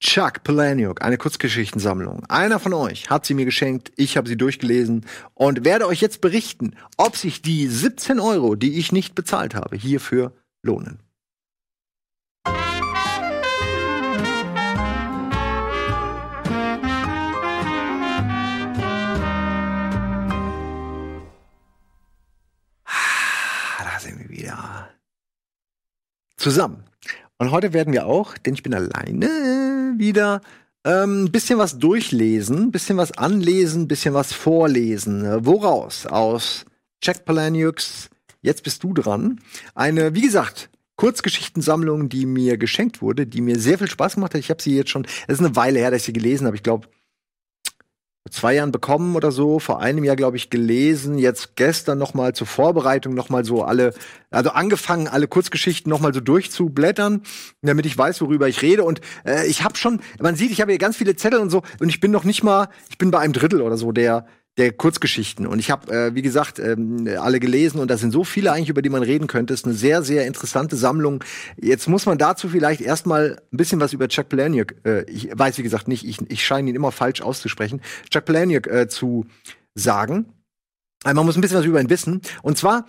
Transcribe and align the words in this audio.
Chuck 0.00 0.44
Palahniuk, 0.44 1.02
eine 1.02 1.18
Kurzgeschichtensammlung. 1.18 2.24
Einer 2.26 2.60
von 2.60 2.72
euch 2.72 3.10
hat 3.10 3.26
sie 3.26 3.34
mir 3.34 3.44
geschenkt, 3.44 3.92
ich 3.96 4.16
habe 4.16 4.28
sie 4.28 4.36
durchgelesen 4.36 5.04
und 5.34 5.64
werde 5.64 5.86
euch 5.88 6.00
jetzt 6.00 6.20
berichten, 6.20 6.76
ob 6.96 7.16
sich 7.16 7.42
die 7.42 7.66
17 7.66 8.20
Euro, 8.20 8.54
die 8.54 8.78
ich 8.78 8.92
nicht 8.92 9.16
bezahlt 9.16 9.54
habe, 9.56 9.76
hierfür 9.76 10.32
lohnen. 10.62 11.00
Ah, 22.84 23.84
Da 23.84 23.98
sind 24.00 24.18
wir 24.18 24.28
wieder. 24.28 24.90
Zusammen. 26.36 26.84
Und 27.38 27.50
heute 27.50 27.72
werden 27.72 27.92
wir 27.92 28.06
auch, 28.06 28.36
denn 28.36 28.54
ich 28.54 28.62
bin 28.62 28.74
alleine, 28.74 29.94
wieder 29.96 30.40
ein 30.82 31.24
ähm, 31.24 31.32
bisschen 31.32 31.58
was 31.58 31.78
durchlesen, 31.78 32.70
bisschen 32.70 32.96
was 32.96 33.12
anlesen, 33.12 33.88
bisschen 33.88 34.14
was 34.14 34.32
vorlesen. 34.32 35.24
Woraus? 35.44 36.06
Aus 36.06 36.64
Jack 37.02 37.24
Palahniuks 37.24 38.10
Jetzt 38.40 38.62
bist 38.62 38.84
du 38.84 38.94
dran. 38.94 39.40
Eine, 39.74 40.14
wie 40.14 40.20
gesagt, 40.20 40.70
Kurzgeschichtensammlung, 40.96 42.08
die 42.08 42.26
mir 42.26 42.56
geschenkt 42.56 43.02
wurde, 43.02 43.26
die 43.26 43.40
mir 43.40 43.58
sehr 43.58 43.78
viel 43.78 43.90
Spaß 43.90 44.14
gemacht 44.14 44.34
hat. 44.34 44.40
Ich 44.40 44.50
habe 44.50 44.62
sie 44.62 44.76
jetzt 44.76 44.90
schon, 44.90 45.04
es 45.26 45.34
ist 45.34 45.44
eine 45.44 45.56
Weile 45.56 45.78
her, 45.80 45.90
dass 45.90 46.00
ich 46.00 46.06
sie 46.06 46.12
gelesen 46.12 46.46
habe. 46.46 46.56
Ich 46.56 46.62
glaube, 46.62 46.88
zwei 48.30 48.54
Jahren 48.54 48.72
bekommen 48.72 49.16
oder 49.16 49.32
so, 49.32 49.58
vor 49.58 49.80
einem 49.80 50.04
Jahr, 50.04 50.16
glaube 50.16 50.36
ich, 50.36 50.50
gelesen, 50.50 51.18
jetzt 51.18 51.56
gestern 51.56 51.98
noch 51.98 52.14
mal 52.14 52.34
zur 52.34 52.46
Vorbereitung 52.46 53.14
noch 53.14 53.28
mal 53.28 53.44
so 53.44 53.62
alle, 53.62 53.94
also 54.30 54.50
angefangen, 54.50 55.08
alle 55.08 55.28
Kurzgeschichten 55.28 55.90
noch 55.90 56.00
mal 56.00 56.14
so 56.14 56.20
durchzublättern, 56.20 57.22
damit 57.62 57.86
ich 57.86 57.96
weiß, 57.96 58.20
worüber 58.20 58.48
ich 58.48 58.62
rede. 58.62 58.84
Und 58.84 59.00
äh, 59.26 59.46
ich 59.46 59.64
habe 59.64 59.76
schon, 59.76 60.00
man 60.20 60.36
sieht, 60.36 60.50
ich 60.50 60.60
habe 60.60 60.72
hier 60.72 60.78
ganz 60.78 60.96
viele 60.96 61.16
Zettel 61.16 61.40
und 61.40 61.50
so, 61.50 61.62
und 61.80 61.88
ich 61.88 62.00
bin 62.00 62.10
noch 62.10 62.24
nicht 62.24 62.42
mal, 62.42 62.68
ich 62.90 62.98
bin 62.98 63.10
bei 63.10 63.18
einem 63.18 63.32
Drittel 63.32 63.62
oder 63.62 63.76
so 63.76 63.92
der 63.92 64.26
der 64.58 64.72
Kurzgeschichten. 64.72 65.46
Und 65.46 65.60
ich 65.60 65.70
habe, 65.70 65.90
äh, 65.92 66.14
wie 66.14 66.22
gesagt, 66.22 66.58
ähm, 66.58 67.08
alle 67.18 67.40
gelesen 67.40 67.78
und 67.80 67.88
da 67.90 67.96
sind 67.96 68.10
so 68.10 68.24
viele 68.24 68.52
eigentlich, 68.52 68.68
über 68.68 68.82
die 68.82 68.90
man 68.90 69.02
reden 69.02 69.28
könnte. 69.28 69.54
Ist 69.54 69.64
eine 69.64 69.74
sehr, 69.74 70.02
sehr 70.02 70.26
interessante 70.26 70.76
Sammlung. 70.76 71.22
Jetzt 71.56 71.88
muss 71.88 72.06
man 72.06 72.18
dazu 72.18 72.48
vielleicht 72.48 72.80
erstmal 72.80 73.40
ein 73.52 73.56
bisschen 73.56 73.80
was 73.80 73.92
über 73.92 74.08
Chuck 74.08 74.28
Palahniuk, 74.28 74.74
äh, 74.84 75.04
ich 75.04 75.30
weiß, 75.32 75.58
wie 75.58 75.62
gesagt, 75.62 75.86
nicht, 75.88 76.04
ich, 76.04 76.18
ich 76.28 76.44
scheine 76.44 76.68
ihn 76.68 76.76
immer 76.76 76.92
falsch 76.92 77.20
auszusprechen, 77.22 77.80
Chuck 78.10 78.24
Palahniuk 78.24 78.66
äh, 78.66 78.88
zu 78.88 79.26
sagen. 79.74 80.26
Also 81.04 81.14
man 81.14 81.26
muss 81.26 81.36
ein 81.36 81.40
bisschen 81.40 81.58
was 81.58 81.64
über 81.64 81.80
ihn 81.80 81.90
wissen. 81.90 82.20
Und 82.42 82.58
zwar 82.58 82.86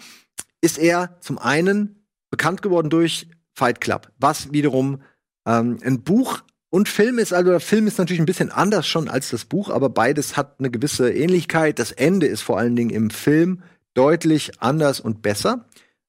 ist 0.62 0.80
er 0.80 1.18
zum 1.22 1.38
einen 1.38 2.08
bekannt 2.32 2.62
geworden 2.64 2.90
durch 2.90 3.28
Fight 3.54 3.80
Club, 3.80 4.12
was 4.18 4.52
wiederum 4.52 5.02
ähm, 5.46 5.78
ein 5.84 6.02
Buch 6.02 6.42
und 6.70 6.88
Film 6.88 7.18
ist, 7.18 7.34
also 7.34 7.52
der 7.52 7.60
Film 7.60 7.88
ist 7.88 7.98
natürlich 7.98 8.22
ein 8.22 8.28
bisschen 8.28 8.52
anders 8.52 8.88
schon 8.88 9.10
als 9.10 9.30
das 9.30 9.46
Buch, 9.46 9.70
aber 9.70 9.90
beides 9.90 10.38
hat 10.38 10.60
eine 10.60 10.70
gewisse 10.70 11.12
Ähnlichkeit. 11.12 11.80
Das 11.80 11.92
Ende 11.92 12.28
ist 12.28 12.42
vor 12.42 12.60
allen 12.60 12.76
Dingen 12.76 12.92
im 12.92 13.10
Film 13.10 13.64
deutlich 13.96 14.62
anders 14.62 15.00
und 15.00 15.22
besser, 15.22 15.66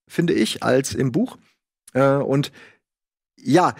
finde 0.06 0.34
ich, 0.34 0.62
als 0.62 0.94
im 0.94 1.12
Buch. 1.12 1.38
Äh, 1.94 2.16
und 2.16 2.52
ja, 3.36 3.74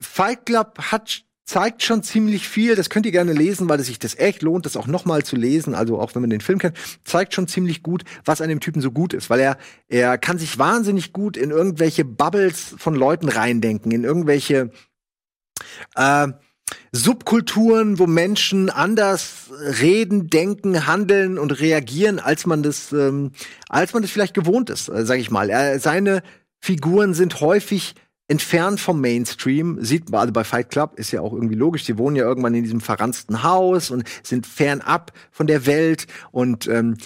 Fight 0.00 0.46
Club 0.46 0.78
hat 0.78 1.24
zeigt 1.50 1.82
schon 1.82 2.04
ziemlich 2.04 2.48
viel. 2.48 2.76
Das 2.76 2.90
könnt 2.90 3.06
ihr 3.06 3.12
gerne 3.12 3.32
lesen, 3.32 3.68
weil 3.68 3.80
es 3.80 3.88
sich 3.88 3.98
das 3.98 4.16
echt 4.16 4.42
lohnt, 4.42 4.66
das 4.66 4.76
auch 4.76 4.86
noch 4.86 5.04
mal 5.04 5.24
zu 5.24 5.34
lesen. 5.34 5.74
Also 5.74 5.98
auch 5.98 6.14
wenn 6.14 6.22
man 6.22 6.30
den 6.30 6.40
Film 6.40 6.60
kennt, 6.60 6.76
zeigt 7.02 7.34
schon 7.34 7.48
ziemlich 7.48 7.82
gut, 7.82 8.04
was 8.24 8.40
an 8.40 8.48
dem 8.48 8.60
Typen 8.60 8.80
so 8.80 8.92
gut 8.92 9.14
ist, 9.14 9.30
weil 9.30 9.40
er 9.40 9.58
er 9.88 10.16
kann 10.16 10.38
sich 10.38 10.58
wahnsinnig 10.58 11.12
gut 11.12 11.36
in 11.36 11.50
irgendwelche 11.50 12.04
Bubbles 12.04 12.76
von 12.78 12.94
Leuten 12.94 13.28
reindenken, 13.28 13.90
in 13.90 14.04
irgendwelche 14.04 14.70
äh, 15.96 16.28
Subkulturen, 16.92 17.98
wo 17.98 18.06
Menschen 18.06 18.70
anders 18.70 19.50
reden, 19.80 20.28
denken, 20.28 20.86
handeln 20.86 21.38
und 21.38 21.60
reagieren, 21.60 22.18
als 22.18 22.46
man 22.46 22.62
das, 22.62 22.92
ähm, 22.92 23.32
als 23.68 23.92
man 23.92 24.02
das 24.02 24.10
vielleicht 24.10 24.34
gewohnt 24.34 24.70
ist, 24.70 24.88
äh, 24.88 25.04
sag 25.04 25.18
ich 25.18 25.30
mal. 25.30 25.50
Er, 25.50 25.78
seine 25.78 26.22
Figuren 26.60 27.14
sind 27.14 27.40
häufig 27.40 27.94
entfernt 28.28 28.78
vom 28.78 29.00
Mainstream, 29.00 29.78
sieht 29.80 30.10
man, 30.10 30.20
also 30.20 30.32
bei 30.32 30.44
Fight 30.44 30.70
Club 30.70 30.98
ist 30.98 31.10
ja 31.10 31.20
auch 31.20 31.32
irgendwie 31.32 31.56
logisch, 31.56 31.84
sie 31.84 31.98
wohnen 31.98 32.14
ja 32.14 32.22
irgendwann 32.22 32.54
in 32.54 32.62
diesem 32.62 32.80
verransten 32.80 33.42
Haus 33.42 33.90
und 33.90 34.04
sind 34.22 34.46
fernab 34.46 35.12
von 35.32 35.48
der 35.48 35.66
Welt 35.66 36.06
und 36.30 36.68
ähm, 36.68 36.96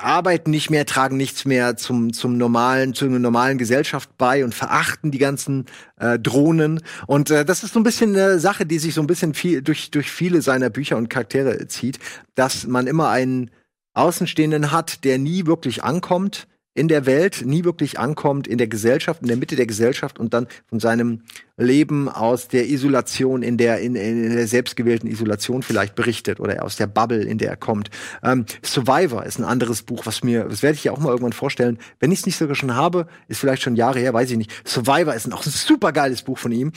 arbeiten 0.00 0.50
nicht 0.50 0.70
mehr, 0.70 0.86
tragen 0.86 1.16
nichts 1.16 1.44
mehr 1.44 1.76
zum, 1.76 2.12
zum 2.12 2.36
normalen, 2.36 2.94
zu 2.94 3.04
einer 3.04 3.18
normalen 3.18 3.58
Gesellschaft 3.58 4.10
bei 4.18 4.44
und 4.44 4.54
verachten 4.54 5.10
die 5.10 5.18
ganzen 5.18 5.66
äh, 5.98 6.18
Drohnen. 6.18 6.80
Und 7.06 7.30
äh, 7.30 7.44
das 7.44 7.62
ist 7.62 7.74
so 7.74 7.80
ein 7.80 7.84
bisschen 7.84 8.16
eine 8.16 8.38
Sache, 8.38 8.66
die 8.66 8.78
sich 8.78 8.94
so 8.94 9.00
ein 9.00 9.06
bisschen 9.06 9.34
viel 9.34 9.62
durch, 9.62 9.90
durch 9.90 10.10
viele 10.10 10.42
seiner 10.42 10.70
Bücher 10.70 10.96
und 10.96 11.08
Charaktere 11.08 11.66
zieht, 11.68 11.98
dass 12.34 12.66
man 12.66 12.86
immer 12.86 13.08
einen 13.08 13.50
Außenstehenden 13.94 14.70
hat, 14.70 15.04
der 15.04 15.18
nie 15.18 15.46
wirklich 15.46 15.82
ankommt, 15.82 16.46
in 16.78 16.88
der 16.88 17.06
Welt 17.06 17.42
nie 17.44 17.64
wirklich 17.64 17.98
ankommt, 17.98 18.46
in 18.46 18.56
der 18.56 18.68
Gesellschaft, 18.68 19.22
in 19.22 19.28
der 19.28 19.36
Mitte 19.36 19.56
der 19.56 19.66
Gesellschaft 19.66 20.18
und 20.18 20.32
dann 20.32 20.46
von 20.68 20.78
seinem 20.80 21.22
Leben 21.56 22.08
aus 22.08 22.46
der 22.46 22.68
Isolation, 22.68 23.42
in 23.42 23.56
der, 23.56 23.80
in, 23.80 23.96
in 23.96 24.34
der 24.34 24.46
selbstgewählten 24.46 25.10
Isolation 25.10 25.62
vielleicht 25.62 25.96
berichtet 25.96 26.38
oder 26.38 26.62
aus 26.64 26.76
der 26.76 26.86
Bubble, 26.86 27.22
in 27.24 27.38
der 27.38 27.50
er 27.50 27.56
kommt. 27.56 27.90
Ähm, 28.22 28.46
Survivor 28.64 29.26
ist 29.26 29.38
ein 29.38 29.44
anderes 29.44 29.82
Buch, 29.82 30.06
was 30.06 30.22
mir, 30.22 30.44
das 30.44 30.62
werde 30.62 30.76
ich 30.76 30.84
ja 30.84 30.92
auch 30.92 31.00
mal 31.00 31.10
irgendwann 31.10 31.32
vorstellen. 31.32 31.78
Wenn 31.98 32.12
ich 32.12 32.20
es 32.20 32.26
nicht 32.26 32.36
sogar 32.36 32.54
schon 32.54 32.74
habe, 32.74 33.08
ist 33.26 33.40
vielleicht 33.40 33.62
schon 33.62 33.74
Jahre 33.74 33.98
her, 33.98 34.14
weiß 34.14 34.30
ich 34.30 34.38
nicht. 34.38 34.52
Survivor 34.64 35.14
ist 35.14 35.32
auch 35.32 35.44
ein 35.44 35.50
super 35.50 35.92
geiles 35.92 36.22
Buch 36.22 36.38
von 36.38 36.52
ihm 36.52 36.72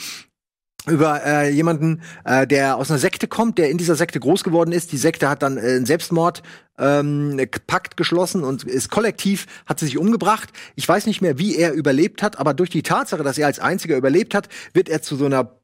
über 0.86 1.24
äh, 1.24 1.50
jemanden, 1.50 2.02
äh, 2.24 2.46
der 2.46 2.76
aus 2.76 2.90
einer 2.90 2.98
Sekte 2.98 3.28
kommt, 3.28 3.58
der 3.58 3.70
in 3.70 3.78
dieser 3.78 3.94
Sekte 3.94 4.18
groß 4.18 4.42
geworden 4.42 4.72
ist. 4.72 4.90
Die 4.90 4.96
Sekte 4.96 5.28
hat 5.28 5.42
dann 5.42 5.56
äh, 5.56 5.60
einen 5.60 5.86
Selbstmord 5.86 6.42
ähm, 6.78 7.40
Pakt 7.66 7.96
geschlossen 7.96 8.42
und 8.42 8.64
ist 8.64 8.90
kollektiv, 8.90 9.46
hat 9.66 9.78
sie 9.78 9.86
sich 9.86 9.98
umgebracht. 9.98 10.48
Ich 10.74 10.88
weiß 10.88 11.06
nicht 11.06 11.22
mehr, 11.22 11.38
wie 11.38 11.56
er 11.56 11.72
überlebt 11.72 12.22
hat, 12.22 12.38
aber 12.38 12.54
durch 12.54 12.70
die 12.70 12.82
Tatsache, 12.82 13.22
dass 13.22 13.38
er 13.38 13.46
als 13.46 13.60
einziger 13.60 13.96
überlebt 13.96 14.34
hat, 14.34 14.48
wird 14.72 14.88
er 14.88 15.02
zu 15.02 15.16
so 15.16 15.26
einer, 15.26 15.60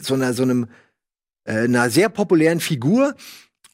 so 0.00 0.14
einer, 0.14 0.32
so 0.32 0.44
einem, 0.44 0.68
äh, 1.44 1.64
einer 1.64 1.90
sehr 1.90 2.08
populären 2.08 2.60
Figur. 2.60 3.14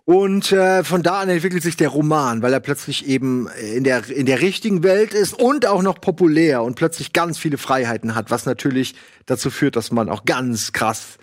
Und 0.06 0.53
äh, 0.53 0.84
von 0.84 1.03
da 1.03 1.20
an 1.20 1.31
entwickelt 1.31 1.62
sich 1.62 1.76
der 1.76 1.88
Roman, 1.88 2.42
weil 2.42 2.53
er 2.53 2.60
plötzlich 2.60 3.06
eben 3.06 3.48
in 3.48 3.84
der, 3.84 4.09
in 4.10 4.26
der 4.26 4.42
richtigen 4.42 4.82
Welt 4.82 5.15
ist 5.15 5.32
und 5.32 5.66
auch 5.66 5.82
noch 5.82 5.98
populär 5.98 6.62
und 6.62 6.75
plötzlich 6.75 7.15
ganz 7.15 7.38
viele 7.38 7.56
Freiheiten 7.56 8.15
hat, 8.15 8.31
was 8.31 8.44
natürlich 8.44 8.94
dazu 9.25 9.50
führt, 9.50 9.76
dass 9.76 9.92
man 9.92 10.10
auch 10.10 10.26
ganz 10.26 10.72
krass 10.72 11.16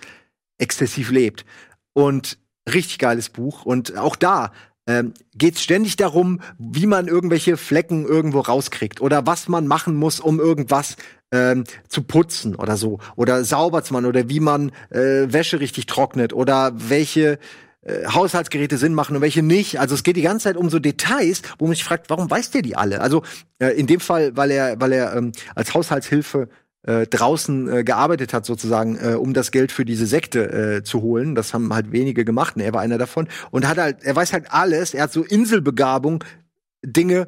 exzessiv 0.57 1.11
lebt. 1.11 1.45
Und 1.93 2.39
richtig 2.71 2.97
geiles 2.97 3.29
Buch. 3.29 3.65
Und 3.65 3.97
auch 3.97 4.15
da 4.15 4.51
ähm, 4.87 5.13
geht 5.35 5.55
es 5.55 5.63
ständig 5.63 5.95
darum, 5.95 6.41
wie 6.57 6.87
man 6.87 7.07
irgendwelche 7.07 7.57
Flecken 7.57 8.05
irgendwo 8.05 8.39
rauskriegt 8.39 8.99
oder 8.99 9.27
was 9.27 9.47
man 9.47 9.67
machen 9.67 9.95
muss, 9.95 10.19
um 10.19 10.39
irgendwas 10.39 10.95
ähm, 11.31 11.65
zu 11.87 12.01
putzen 12.01 12.55
oder 12.55 12.77
so 12.77 12.99
oder 13.15 13.43
sauber 13.43 13.83
zu 13.83 13.93
machen 13.93 14.07
oder 14.07 14.27
wie 14.27 14.39
man 14.39 14.71
äh, 14.89 15.31
Wäsche 15.31 15.59
richtig 15.59 15.85
trocknet 15.85 16.33
oder 16.33 16.71
welche 16.75 17.37
äh, 17.81 18.05
Haushaltsgeräte 18.05 18.77
Sinn 18.77 18.93
machen 18.93 19.15
und 19.15 19.21
welche 19.21 19.43
nicht. 19.43 19.79
Also 19.79 19.95
es 19.95 20.03
geht 20.03 20.15
die 20.15 20.21
ganze 20.21 20.45
Zeit 20.45 20.57
um 20.57 20.69
so 20.69 20.79
Details, 20.79 21.41
wo 21.57 21.65
man 21.65 21.75
sich 21.75 21.83
fragt, 21.83 22.09
warum 22.09 22.29
weiß 22.29 22.51
der 22.51 22.61
die 22.61 22.75
alle? 22.75 23.01
Also 23.01 23.23
äh, 23.59 23.69
in 23.69 23.87
dem 23.87 23.99
Fall, 23.99 24.35
weil 24.35 24.51
er, 24.51 24.79
weil 24.79 24.91
er 24.91 25.15
ähm, 25.15 25.31
als 25.55 25.73
Haushaltshilfe 25.73 26.49
äh, 26.83 27.05
draußen 27.07 27.71
äh, 27.71 27.83
gearbeitet 27.83 28.33
hat, 28.33 28.45
sozusagen, 28.45 28.97
äh, 28.97 29.15
um 29.15 29.33
das 29.33 29.51
Geld 29.51 29.71
für 29.71 29.85
diese 29.85 30.05
Sekte 30.05 30.77
äh, 30.77 30.83
zu 30.83 31.01
holen. 31.01 31.35
Das 31.35 31.53
haben 31.53 31.73
halt 31.73 31.91
wenige 31.91 32.25
gemacht, 32.25 32.55
und 32.55 32.61
er 32.61 32.73
war 32.73 32.81
einer 32.81 32.97
davon. 32.97 33.27
Und 33.51 33.67
hat 33.67 33.77
halt, 33.77 34.03
er 34.03 34.15
weiß 34.15 34.33
halt 34.33 34.51
alles, 34.51 34.93
er 34.93 35.03
hat 35.03 35.13
so 35.13 35.23
Inselbegabung, 35.23 36.23
Dinge 36.83 37.27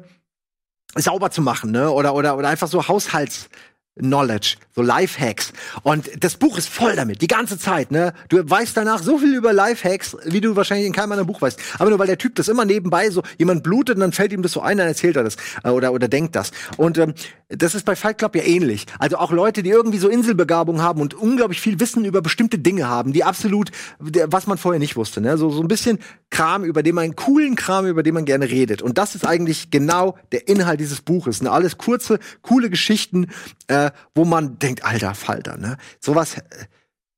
sauber 0.96 1.30
zu 1.30 1.42
machen, 1.42 1.70
ne? 1.70 1.90
Oder, 1.90 2.14
oder, 2.14 2.36
oder 2.36 2.48
einfach 2.48 2.68
so 2.68 2.88
Haushalts. 2.88 3.48
Knowledge, 3.96 4.56
so 4.74 4.82
Lifehacks. 4.82 5.52
Und 5.84 6.10
das 6.18 6.36
Buch 6.36 6.58
ist 6.58 6.68
voll 6.68 6.96
damit, 6.96 7.22
die 7.22 7.28
ganze 7.28 7.58
Zeit, 7.58 7.92
ne? 7.92 8.12
Du 8.28 8.38
weißt 8.38 8.76
danach 8.76 9.00
so 9.00 9.18
viel 9.18 9.34
über 9.34 9.52
Lifehacks, 9.52 10.16
wie 10.24 10.40
du 10.40 10.56
wahrscheinlich 10.56 10.88
in 10.88 10.92
keinem 10.92 11.12
anderen 11.12 11.28
Buch 11.28 11.40
weißt. 11.40 11.60
Aber 11.78 11.90
nur 11.90 11.98
weil 12.00 12.08
der 12.08 12.18
Typ 12.18 12.34
das 12.34 12.48
immer 12.48 12.64
nebenbei 12.64 13.10
so, 13.10 13.22
jemand 13.38 13.62
blutet 13.62 13.94
und 13.94 14.00
dann 14.00 14.12
fällt 14.12 14.32
ihm 14.32 14.42
das 14.42 14.52
so 14.52 14.60
ein, 14.60 14.78
dann 14.78 14.88
erzählt 14.88 15.16
er 15.16 15.22
das 15.22 15.36
äh, 15.62 15.70
oder, 15.70 15.92
oder 15.92 16.08
denkt 16.08 16.34
das. 16.34 16.50
Und 16.76 16.98
ähm, 16.98 17.14
das 17.48 17.76
ist 17.76 17.84
bei 17.84 17.94
Fight 17.94 18.18
Club 18.18 18.34
ja 18.34 18.42
ähnlich. 18.42 18.86
Also 18.98 19.16
auch 19.16 19.30
Leute, 19.30 19.62
die 19.62 19.70
irgendwie 19.70 19.98
so 19.98 20.08
Inselbegabung 20.08 20.82
haben 20.82 21.00
und 21.00 21.14
unglaublich 21.14 21.60
viel 21.60 21.78
Wissen 21.78 22.04
über 22.04 22.20
bestimmte 22.20 22.58
Dinge 22.58 22.88
haben, 22.88 23.12
die 23.12 23.22
absolut, 23.22 23.70
was 24.00 24.48
man 24.48 24.58
vorher 24.58 24.80
nicht 24.80 24.96
wusste, 24.96 25.20
ne? 25.20 25.38
So, 25.38 25.50
so 25.50 25.62
ein 25.62 25.68
bisschen 25.68 26.00
Kram, 26.30 26.64
über 26.64 26.82
den 26.82 26.96
man, 26.96 27.14
coolen 27.14 27.54
Kram, 27.54 27.86
über 27.86 28.02
den 28.02 28.14
man 28.14 28.24
gerne 28.24 28.50
redet. 28.50 28.82
Und 28.82 28.98
das 28.98 29.14
ist 29.14 29.24
eigentlich 29.24 29.70
genau 29.70 30.16
der 30.32 30.48
Inhalt 30.48 30.80
dieses 30.80 31.00
Buches. 31.00 31.42
Ne? 31.42 31.52
Alles 31.52 31.78
kurze, 31.78 32.18
coole 32.42 32.70
Geschichten, 32.70 33.28
äh, 33.68 33.83
wo 34.14 34.24
man 34.24 34.58
denkt, 34.58 34.84
alter 34.84 35.14
Falter, 35.14 35.56
ne? 35.56 35.76
Sowas, 36.00 36.38
äh, 36.38 36.42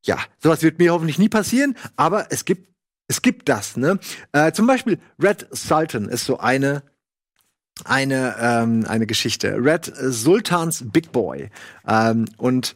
ja, 0.04 0.18
sowas 0.38 0.62
wird 0.62 0.78
mir 0.78 0.92
hoffentlich 0.92 1.18
nie 1.18 1.28
passieren, 1.28 1.76
aber 1.96 2.30
es 2.30 2.44
gibt, 2.44 2.68
es 3.08 3.22
gibt 3.22 3.48
das, 3.48 3.76
ne? 3.76 3.98
Äh, 4.32 4.52
zum 4.52 4.66
Beispiel 4.66 4.98
Red 5.22 5.46
Sultan 5.50 6.08
ist 6.08 6.24
so 6.24 6.38
eine 6.38 6.82
eine, 7.84 8.36
ähm, 8.40 8.86
eine 8.88 9.06
Geschichte. 9.06 9.56
Red 9.62 9.92
Sultans 9.94 10.82
Big 10.86 11.12
Boy. 11.12 11.50
Ähm, 11.86 12.24
und 12.38 12.74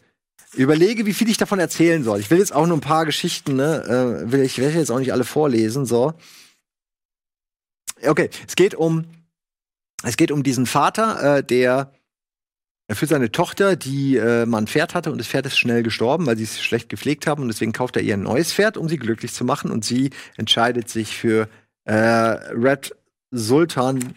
überlege, 0.54 1.06
wie 1.06 1.14
viel 1.14 1.30
ich 1.30 1.38
davon 1.38 1.58
erzählen 1.58 2.04
soll. 2.04 2.20
Ich 2.20 2.30
will 2.30 2.38
jetzt 2.38 2.54
auch 2.54 2.66
nur 2.66 2.76
ein 2.76 2.82
paar 2.82 3.06
Geschichten, 3.06 3.56
ne? 3.56 3.84
Äh, 4.26 4.30
will 4.32 4.40
ich 4.42 4.58
werde 4.58 4.78
jetzt 4.78 4.90
auch 4.90 4.98
nicht 4.98 5.12
alle 5.12 5.24
vorlesen, 5.24 5.86
so. 5.86 6.14
Okay, 8.02 8.30
es 8.46 8.56
geht 8.56 8.74
um 8.74 9.06
es 10.02 10.16
geht 10.16 10.32
um 10.32 10.42
diesen 10.42 10.66
Vater, 10.66 11.38
äh, 11.38 11.44
der 11.44 11.92
für 12.94 13.06
seine 13.06 13.30
Tochter, 13.30 13.76
die 13.76 14.16
äh, 14.16 14.46
mal 14.46 14.58
ein 14.58 14.66
Pferd 14.66 14.94
hatte 14.94 15.12
und 15.12 15.18
das 15.18 15.28
Pferd 15.28 15.46
ist 15.46 15.58
schnell 15.58 15.82
gestorben, 15.82 16.26
weil 16.26 16.36
sie 16.36 16.44
es 16.44 16.60
schlecht 16.60 16.88
gepflegt 16.88 17.26
haben 17.26 17.42
und 17.42 17.48
deswegen 17.48 17.72
kauft 17.72 17.96
er 17.96 18.02
ihr 18.02 18.14
ein 18.14 18.22
neues 18.22 18.52
Pferd, 18.52 18.76
um 18.76 18.88
sie 18.88 18.98
glücklich 18.98 19.32
zu 19.32 19.44
machen. 19.44 19.70
Und 19.70 19.84
sie 19.84 20.10
entscheidet 20.36 20.88
sich 20.88 21.16
für 21.16 21.48
äh, 21.84 21.94
Red 21.94 22.94
Sultan 23.30 24.14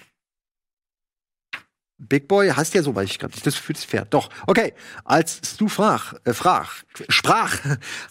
Big 2.07 2.27
Boy 2.27 2.49
heißt 2.49 2.73
ja 2.73 2.83
so, 2.83 2.95
weil 2.95 3.05
ich 3.05 3.19
gerade 3.19 3.33
nicht 3.33 3.45
das 3.45 3.55
für 3.55 3.73
das 3.73 3.85
Pferd. 3.85 4.13
Doch, 4.13 4.29
okay. 4.47 4.73
Als 5.05 5.41
Stu 5.45 5.67
frach, 5.67 6.13
äh, 6.25 6.33
frach, 6.33 6.83
sprach, 7.09 7.59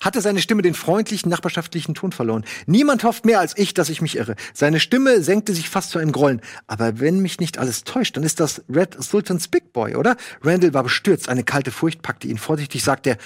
hatte 0.00 0.20
seine 0.20 0.40
Stimme 0.40 0.62
den 0.62 0.74
freundlichen, 0.74 1.30
nachbarschaftlichen 1.30 1.94
Ton 1.94 2.12
verloren. 2.12 2.44
Niemand 2.66 3.04
hofft 3.04 3.24
mehr 3.24 3.40
als 3.40 3.56
ich, 3.56 3.74
dass 3.74 3.88
ich 3.88 4.02
mich 4.02 4.16
irre. 4.16 4.34
Seine 4.54 4.80
Stimme 4.80 5.22
senkte 5.22 5.54
sich 5.54 5.68
fast 5.68 5.90
zu 5.90 5.98
einem 5.98 6.12
Grollen. 6.12 6.40
Aber 6.66 7.00
wenn 7.00 7.20
mich 7.20 7.40
nicht 7.40 7.58
alles 7.58 7.84
täuscht, 7.84 8.16
dann 8.16 8.24
ist 8.24 8.40
das 8.40 8.62
Red 8.68 8.96
Sultans 9.02 9.48
Big 9.48 9.72
Boy, 9.72 9.96
oder? 9.96 10.16
Randall 10.42 10.74
war 10.74 10.82
bestürzt. 10.82 11.28
Eine 11.28 11.44
kalte 11.44 11.70
Furcht 11.70 12.02
packte 12.02 12.28
ihn. 12.28 12.38
Vorsichtig 12.38 12.82
sagte 12.82 13.10
er, 13.10 13.16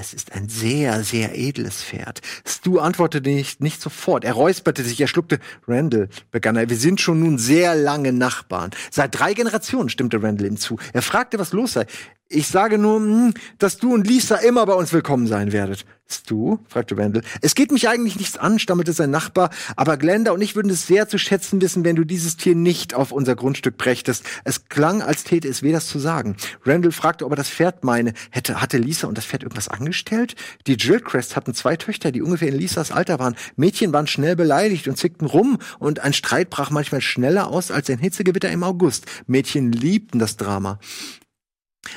es 0.00 0.14
ist 0.14 0.32
ein 0.32 0.48
sehr, 0.48 1.04
sehr 1.04 1.38
edles 1.38 1.82
Pferd. 1.82 2.20
Stu 2.46 2.78
antwortete 2.78 3.28
nicht, 3.28 3.60
nicht 3.60 3.80
sofort. 3.80 4.24
Er 4.24 4.32
räusperte 4.32 4.82
sich, 4.82 5.00
er 5.00 5.06
schluckte. 5.06 5.38
Randall, 5.68 6.08
begann 6.30 6.56
er, 6.56 6.70
wir 6.70 6.76
sind 6.76 7.00
schon 7.00 7.20
nun 7.20 7.38
sehr 7.38 7.74
lange 7.74 8.12
Nachbarn. 8.12 8.70
Seit 8.90 9.18
drei 9.18 9.34
Generationen 9.34 9.90
stimmte 9.90 10.22
Randall 10.22 10.48
ihm 10.48 10.56
zu. 10.56 10.78
Er 10.92 11.02
fragte, 11.02 11.38
was 11.38 11.52
los 11.52 11.74
sei. 11.74 11.86
Ich 12.32 12.46
sage 12.46 12.78
nur, 12.78 13.00
hm, 13.00 13.34
dass 13.58 13.78
du 13.78 13.92
und 13.92 14.06
Lisa 14.06 14.36
immer 14.36 14.64
bei 14.64 14.74
uns 14.74 14.92
willkommen 14.92 15.26
sein 15.26 15.50
werdet. 15.50 15.84
Stu? 16.08 16.58
fragte 16.68 16.96
Randall. 16.96 17.24
Es 17.40 17.56
geht 17.56 17.72
mich 17.72 17.88
eigentlich 17.88 18.20
nichts 18.20 18.36
an, 18.36 18.60
stammelte 18.60 18.92
sein 18.92 19.10
Nachbar, 19.10 19.50
aber 19.74 19.96
Glenda 19.96 20.30
und 20.30 20.40
ich 20.40 20.54
würden 20.54 20.70
es 20.70 20.86
sehr 20.86 21.08
zu 21.08 21.18
schätzen 21.18 21.60
wissen, 21.60 21.84
wenn 21.84 21.96
du 21.96 22.04
dieses 22.04 22.36
Tier 22.36 22.54
nicht 22.54 22.94
auf 22.94 23.10
unser 23.10 23.34
Grundstück 23.34 23.76
brächtest. 23.76 24.22
Es 24.44 24.66
klang, 24.66 25.02
als 25.02 25.24
täte 25.24 25.48
es 25.48 25.64
weh, 25.64 25.72
das 25.72 25.88
zu 25.88 25.98
sagen. 25.98 26.36
Randall 26.64 26.92
fragte, 26.92 27.26
ob 27.26 27.32
er 27.32 27.36
das 27.36 27.50
Pferd 27.50 27.82
meine. 27.82 28.12
Hätte, 28.30 28.62
hatte 28.62 28.78
Lisa 28.78 29.08
und 29.08 29.18
das 29.18 29.24
Pferd 29.26 29.42
irgendwas 29.42 29.66
angestellt? 29.66 30.36
Die 30.68 30.76
Drillcrest 30.76 31.34
hatten 31.34 31.52
zwei 31.52 31.74
Töchter, 31.74 32.12
die 32.12 32.22
ungefähr 32.22 32.50
in 32.50 32.58
Lisas 32.58 32.92
Alter 32.92 33.18
waren. 33.18 33.34
Mädchen 33.56 33.92
waren 33.92 34.06
schnell 34.06 34.36
beleidigt 34.36 34.86
und 34.86 34.96
zickten 34.96 35.26
rum 35.26 35.58
und 35.80 35.98
ein 35.98 36.12
Streit 36.12 36.48
brach 36.48 36.70
manchmal 36.70 37.00
schneller 37.00 37.48
aus 37.48 37.72
als 37.72 37.90
ein 37.90 37.98
Hitzegewitter 37.98 38.52
im 38.52 38.62
August. 38.62 39.06
Mädchen 39.26 39.72
liebten 39.72 40.20
das 40.20 40.36
Drama. 40.36 40.78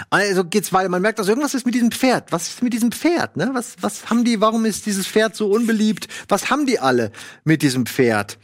Also 0.10 0.46
geht's 0.46 0.72
weiter. 0.72 0.90
Man 0.90 1.02
merkt, 1.02 1.20
also 1.20 1.32
irgendwas 1.32 1.54
ist 1.54 1.66
mit 1.66 1.76
diesem 1.76 1.92
Pferd. 1.92 2.32
Was 2.32 2.48
ist 2.48 2.64
mit 2.64 2.74
diesem 2.74 2.92
Pferd? 2.92 3.38
Ne? 3.38 3.50
Was, 3.54 3.76
was 3.82 4.10
haben 4.10 4.24
die? 4.24 4.40
Warum 4.42 4.66
ist 4.66 4.86
dieses 4.86 5.08
Pferd 5.08 5.36
so 5.36 5.50
unbeliebt? 5.52 6.08
Was 6.28 6.50
haben 6.50 6.66
die 6.66 6.80
alle 6.80 7.12
mit 7.44 7.62
diesem 7.62 7.86
Pferd? 7.86 8.40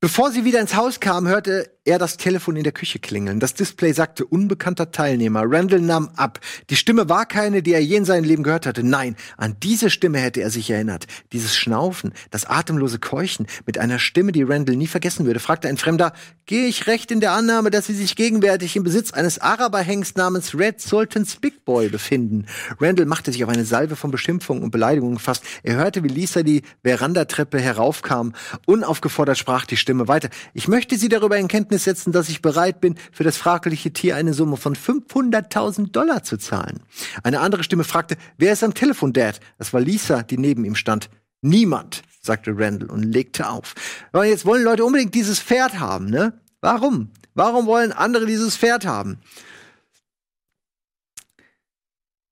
Bevor 0.00 0.30
sie 0.30 0.44
wieder 0.44 0.60
ins 0.60 0.74
Haus 0.74 1.00
kam, 1.00 1.26
hörte 1.26 1.75
er 1.86 1.98
das 1.98 2.16
Telefon 2.16 2.56
in 2.56 2.64
der 2.64 2.72
Küche 2.72 2.98
klingeln. 2.98 3.40
Das 3.40 3.54
Display 3.54 3.92
sagte 3.92 4.24
unbekannter 4.24 4.90
Teilnehmer. 4.90 5.44
Randall 5.46 5.80
nahm 5.80 6.10
ab. 6.16 6.40
Die 6.68 6.76
Stimme 6.76 7.08
war 7.08 7.26
keine, 7.26 7.62
die 7.62 7.72
er 7.72 7.82
je 7.82 7.96
in 7.96 8.04
seinem 8.04 8.24
Leben 8.24 8.42
gehört 8.42 8.66
hatte. 8.66 8.82
Nein, 8.82 9.16
an 9.36 9.56
diese 9.62 9.88
Stimme 9.88 10.18
hätte 10.18 10.40
er 10.40 10.50
sich 10.50 10.68
erinnert. 10.68 11.06
Dieses 11.32 11.56
Schnaufen, 11.56 12.12
das 12.30 12.44
atemlose 12.44 12.98
Keuchen 12.98 13.46
mit 13.66 13.78
einer 13.78 13.98
Stimme, 13.98 14.32
die 14.32 14.42
Randall 14.42 14.76
nie 14.76 14.88
vergessen 14.88 15.26
würde, 15.26 15.38
fragte 15.38 15.68
ein 15.68 15.76
Fremder, 15.76 16.12
gehe 16.46 16.66
ich 16.66 16.86
recht 16.88 17.10
in 17.10 17.20
der 17.20 17.32
Annahme, 17.32 17.70
dass 17.70 17.86
sie 17.86 17.94
sich 17.94 18.16
gegenwärtig 18.16 18.74
im 18.74 18.82
Besitz 18.82 19.12
eines 19.12 19.38
Araberhengst 19.38 20.16
namens 20.16 20.58
Red 20.58 20.80
Sultans 20.80 21.36
Big 21.36 21.64
Boy 21.64 21.88
befinden? 21.88 22.46
Randall 22.80 23.06
machte 23.06 23.30
sich 23.30 23.44
auf 23.44 23.50
eine 23.50 23.64
Salve 23.64 23.94
von 23.94 24.10
Beschimpfungen 24.10 24.64
und 24.64 24.70
Beleidigungen 24.72 25.16
gefasst. 25.16 25.44
Er 25.62 25.76
hörte, 25.76 26.02
wie 26.02 26.08
Lisa 26.08 26.42
die 26.42 26.62
Verandatreppe 26.82 27.60
heraufkam. 27.60 28.32
Unaufgefordert 28.66 29.38
sprach 29.38 29.66
die 29.66 29.76
Stimme 29.76 30.08
weiter. 30.08 30.30
Ich 30.52 30.66
möchte 30.66 30.98
Sie 30.98 31.08
darüber 31.08 31.36
in 31.36 31.46
Kenntnis 31.46 31.75
Kenntnis 31.76 31.84
setzen, 31.84 32.12
dass 32.12 32.28
ich 32.28 32.42
bereit 32.42 32.80
bin, 32.80 32.96
für 33.12 33.24
das 33.24 33.36
fragliche 33.36 33.92
Tier 33.92 34.16
eine 34.16 34.32
Summe 34.32 34.56
von 34.56 34.74
500.000 34.74 35.90
Dollar 35.92 36.22
zu 36.22 36.38
zahlen. 36.38 36.80
Eine 37.22 37.40
andere 37.40 37.64
Stimme 37.64 37.84
fragte, 37.84 38.16
wer 38.38 38.52
ist 38.52 38.64
am 38.64 38.72
Telefon, 38.72 39.12
Dad? 39.12 39.40
Das 39.58 39.72
war 39.72 39.80
Lisa, 39.80 40.22
die 40.22 40.38
neben 40.38 40.64
ihm 40.64 40.74
stand. 40.74 41.10
Niemand, 41.42 42.02
sagte 42.22 42.52
Randall 42.56 42.90
und 42.90 43.02
legte 43.02 43.48
auf. 43.48 43.74
Aber 44.12 44.24
jetzt 44.24 44.46
wollen 44.46 44.64
Leute 44.64 44.84
unbedingt 44.84 45.14
dieses 45.14 45.38
Pferd 45.38 45.78
haben, 45.78 46.06
ne? 46.06 46.32
Warum? 46.60 47.10
Warum 47.34 47.66
wollen 47.66 47.92
andere 47.92 48.24
dieses 48.24 48.56
Pferd 48.56 48.86
haben? 48.86 49.18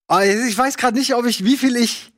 Also 0.06 0.42
ich 0.44 0.56
weiß 0.56 0.76
gerade 0.78 0.96
nicht, 0.96 1.14
ob 1.14 1.26
ich, 1.26 1.44
wie 1.44 1.56
viel 1.56 1.76
ich. 1.76 2.12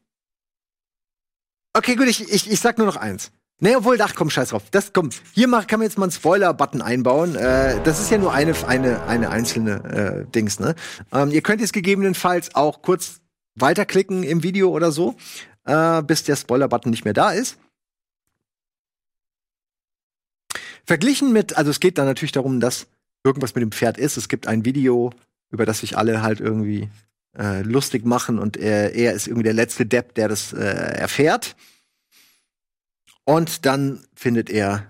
Okay, 1.73 1.97
gut, 1.97 2.07
ich, 2.07 2.21
ich, 2.33 2.51
ich 2.51 2.61
sag 2.61 2.79
nur 2.79 2.87
noch 2.87 2.97
eins. 2.97 3.33
Nee, 3.59 3.75
obwohl, 3.75 3.99
ach 4.03 4.15
komm, 4.15 4.29
scheiß 4.29 4.51
drauf. 4.51 4.65
Das 4.71 4.93
kommt. 4.93 5.23
Hier 5.33 5.49
mach, 5.49 5.67
kann 5.67 5.81
man 5.81 5.89
jetzt 5.89 5.97
mal 5.97 6.05
einen 6.05 6.13
Spoiler-Button 6.13 6.83
einbauen. 6.83 7.37
Äh, 7.37 7.83
das 7.85 8.01
ist 8.01 8.11
ja 8.11 8.19
nur 8.19 8.33
eine, 8.33 8.55
eine, 8.67 9.03
eine 9.05 9.31
einzelne 9.31 10.27
äh, 10.27 10.31
Dings, 10.31 10.61
ne? 10.61 10.75
Ähm, 11.11 11.31
ihr 11.31 11.41
könnt 11.41 11.63
jetzt 11.63 11.73
gegebenenfalls 11.73 12.55
auch 12.55 12.83
kurz 12.83 13.21
weiterklicken 13.55 14.23
im 14.25 14.43
Video 14.43 14.71
oder 14.71 14.93
so, 14.93 15.17
äh, 15.65 16.03
bis 16.03 16.23
der 16.25 16.37
Spoiler-Button 16.37 16.91
nicht 16.91 17.05
mehr 17.07 17.15
da 17.15 17.31
ist. 17.31 17.57
Verglichen 20.85 21.33
mit, 21.33 21.57
also 21.57 21.71
es 21.71 21.81
geht 21.81 21.97
dann 21.97 22.07
natürlich 22.07 22.33
darum, 22.33 22.61
dass 22.61 22.87
irgendwas 23.25 23.55
mit 23.55 23.63
dem 23.63 23.73
Pferd 23.73 23.97
ist. 23.97 24.19
Es 24.19 24.29
gibt 24.29 24.47
ein 24.47 24.67
Video, 24.67 25.13
über 25.51 25.65
das 25.65 25.81
sich 25.81 25.97
alle 25.97 26.23
halt 26.23 26.41
irgendwie 26.41 26.91
äh, 27.37 27.63
lustig 27.63 28.05
machen 28.05 28.39
und 28.39 28.59
er, 28.59 28.95
er 28.95 29.15
ist 29.15 29.27
irgendwie 29.27 29.45
der 29.45 29.55
letzte 29.55 29.87
Depp, 29.87 30.15
der 30.15 30.29
das 30.29 30.53
äh, 30.53 30.63
erfährt. 30.63 31.57
Und 33.29 33.67
dann 33.67 34.05
findet 34.15 34.51
er 34.51 34.87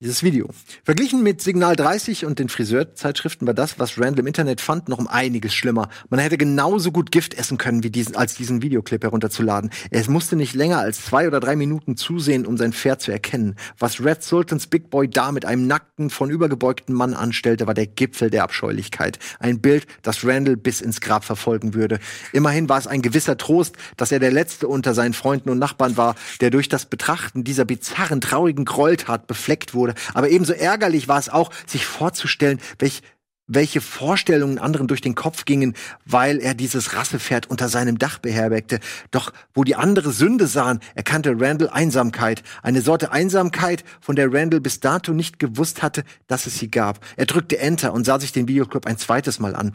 dieses 0.00 0.22
Video. 0.22 0.48
Verglichen 0.84 1.24
mit 1.24 1.42
Signal 1.42 1.74
30 1.74 2.24
und 2.24 2.38
den 2.38 2.48
Friseurzeitschriften 2.48 3.48
war 3.48 3.54
das, 3.54 3.80
was 3.80 3.98
Randall 3.98 4.20
im 4.20 4.26
Internet 4.28 4.60
fand, 4.60 4.88
noch 4.88 4.98
um 4.98 5.08
einiges 5.08 5.52
schlimmer. 5.52 5.88
Man 6.08 6.20
hätte 6.20 6.38
genauso 6.38 6.92
gut 6.92 7.10
Gift 7.10 7.34
essen 7.34 7.58
können, 7.58 7.82
wie 7.82 7.90
diesen, 7.90 8.14
als 8.14 8.36
diesen 8.36 8.62
Videoclip 8.62 9.02
herunterzuladen. 9.02 9.70
Er 9.90 10.08
musste 10.08 10.36
nicht 10.36 10.54
länger 10.54 10.78
als 10.78 11.04
zwei 11.04 11.26
oder 11.26 11.40
drei 11.40 11.56
Minuten 11.56 11.96
zusehen, 11.96 12.46
um 12.46 12.56
sein 12.56 12.72
Pferd 12.72 13.02
zu 13.02 13.10
erkennen. 13.10 13.56
Was 13.76 14.00
Red 14.00 14.22
Sultans 14.22 14.68
Big 14.68 14.88
Boy 14.88 15.08
da 15.10 15.32
mit 15.32 15.44
einem 15.44 15.66
nackten, 15.66 16.10
von 16.10 16.30
übergebeugten 16.30 16.94
Mann 16.94 17.14
anstellte, 17.14 17.66
war 17.66 17.74
der 17.74 17.88
Gipfel 17.88 18.30
der 18.30 18.44
Abscheulichkeit. 18.44 19.18
Ein 19.40 19.60
Bild, 19.60 19.88
das 20.02 20.24
Randall 20.24 20.56
bis 20.56 20.80
ins 20.80 21.00
Grab 21.00 21.24
verfolgen 21.24 21.74
würde. 21.74 21.98
Immerhin 22.32 22.68
war 22.68 22.78
es 22.78 22.86
ein 22.86 23.02
gewisser 23.02 23.36
Trost, 23.36 23.74
dass 23.96 24.12
er 24.12 24.20
der 24.20 24.30
Letzte 24.30 24.68
unter 24.68 24.94
seinen 24.94 25.12
Freunden 25.12 25.50
und 25.50 25.58
Nachbarn 25.58 25.96
war, 25.96 26.14
der 26.40 26.50
durch 26.50 26.68
das 26.68 26.86
Betrachten 26.86 27.42
dieser 27.42 27.64
bizarren, 27.64 28.20
traurigen 28.20 28.64
Gräueltat 28.64 29.26
befleckt 29.26 29.74
wurde 29.74 29.87
wurde. 29.88 29.94
Aber 30.14 30.28
ebenso 30.30 30.52
ärgerlich 30.52 31.08
war 31.08 31.18
es 31.18 31.28
auch, 31.28 31.50
sich 31.66 31.86
vorzustellen, 31.86 32.60
welch 32.78 33.02
welche 33.50 33.80
Vorstellungen 33.80 34.58
anderen 34.58 34.88
durch 34.88 35.00
den 35.00 35.14
Kopf 35.14 35.46
gingen, 35.46 35.72
weil 36.04 36.38
er 36.38 36.52
dieses 36.52 36.94
Rassepferd 36.94 37.48
unter 37.48 37.70
seinem 37.70 37.96
Dach 37.96 38.18
beherbergte. 38.18 38.78
Doch 39.10 39.32
wo 39.54 39.64
die 39.64 39.74
andere 39.74 40.12
Sünde 40.12 40.46
sahen, 40.46 40.80
erkannte 40.94 41.32
Randall 41.34 41.70
Einsamkeit. 41.70 42.42
Eine 42.62 42.82
Sorte 42.82 43.10
Einsamkeit, 43.10 43.84
von 44.02 44.16
der 44.16 44.30
Randall 44.30 44.60
bis 44.60 44.80
dato 44.80 45.14
nicht 45.14 45.38
gewusst 45.38 45.80
hatte, 45.80 46.04
dass 46.26 46.44
es 46.44 46.58
sie 46.58 46.70
gab. 46.70 47.00
Er 47.16 47.24
drückte 47.24 47.56
Enter 47.56 47.94
und 47.94 48.04
sah 48.04 48.20
sich 48.20 48.32
den 48.32 48.48
Videoclip 48.48 48.84
ein 48.84 48.98
zweites 48.98 49.40
Mal 49.40 49.56
an. 49.56 49.72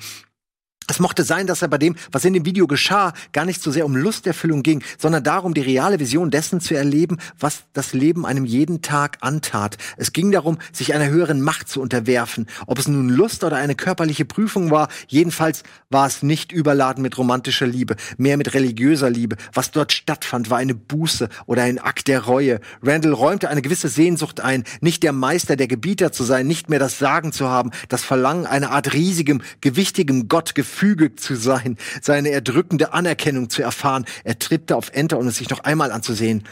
Es 0.89 0.99
mochte 0.99 1.23
sein, 1.23 1.47
dass 1.47 1.61
er 1.61 1.67
bei 1.69 1.77
dem, 1.77 1.95
was 2.11 2.25
in 2.25 2.33
dem 2.33 2.45
Video 2.45 2.67
geschah, 2.67 3.13
gar 3.31 3.45
nicht 3.45 3.61
so 3.61 3.71
sehr 3.71 3.85
um 3.85 3.95
Lusterfüllung 3.95 4.63
ging, 4.63 4.83
sondern 4.97 5.23
darum, 5.23 5.53
die 5.53 5.61
reale 5.61 5.99
Vision 5.99 6.29
dessen 6.29 6.59
zu 6.59 6.75
erleben, 6.75 7.17
was 7.39 7.63
das 7.73 7.93
Leben 7.93 8.25
einem 8.25 8.45
jeden 8.45 8.81
Tag 8.81 9.17
antat. 9.21 9.77
Es 9.97 10.13
ging 10.13 10.31
darum, 10.31 10.57
sich 10.71 10.93
einer 10.93 11.09
höheren 11.09 11.41
Macht 11.41 11.69
zu 11.69 11.81
unterwerfen. 11.81 12.47
Ob 12.67 12.79
es 12.79 12.87
nun 12.87 13.09
Lust 13.09 13.43
oder 13.43 13.57
eine 13.57 13.75
körperliche 13.75 14.25
Prüfung 14.25 14.71
war, 14.71 14.89
jedenfalls 15.07 15.63
war 15.89 16.07
es 16.07 16.21
nicht 16.23 16.51
überladen 16.51 17.01
mit 17.01 17.17
romantischer 17.17 17.67
Liebe, 17.67 17.95
mehr 18.17 18.37
mit 18.37 18.53
religiöser 18.53 19.09
Liebe. 19.09 19.37
Was 19.53 19.71
dort 19.71 19.93
stattfand, 19.93 20.49
war 20.49 20.57
eine 20.57 20.75
Buße 20.75 21.29
oder 21.45 21.63
ein 21.63 21.79
Akt 21.79 22.07
der 22.07 22.23
Reue. 22.23 22.59
Randall 22.81 23.13
räumte 23.13 23.49
eine 23.49 23.61
gewisse 23.61 23.87
Sehnsucht 23.87 24.41
ein, 24.41 24.63
nicht 24.81 25.03
der 25.03 25.13
Meister, 25.13 25.55
der 25.55 25.67
Gebieter 25.67 26.11
zu 26.11 26.23
sein, 26.23 26.47
nicht 26.47 26.69
mehr 26.69 26.79
das 26.79 26.99
Sagen 26.99 27.31
zu 27.31 27.47
haben, 27.47 27.71
das 27.87 28.03
Verlangen, 28.03 28.45
eine 28.45 28.71
Art 28.71 28.93
riesigem, 28.93 29.41
gewichtigem 29.61 30.27
Gott 30.27 30.55
gefügig 30.73 31.19
zu 31.19 31.35
sein, 31.35 31.77
seine 32.01 32.29
erdrückende 32.29 32.93
Anerkennung 32.93 33.49
zu 33.49 33.61
erfahren. 33.61 34.05
Er 34.23 34.39
trippte 34.39 34.75
auf 34.75 34.89
Enter, 34.91 35.19
um 35.19 35.27
es 35.27 35.37
sich 35.37 35.49
noch 35.49 35.59
einmal 35.59 35.91
anzusehen. 35.91 36.43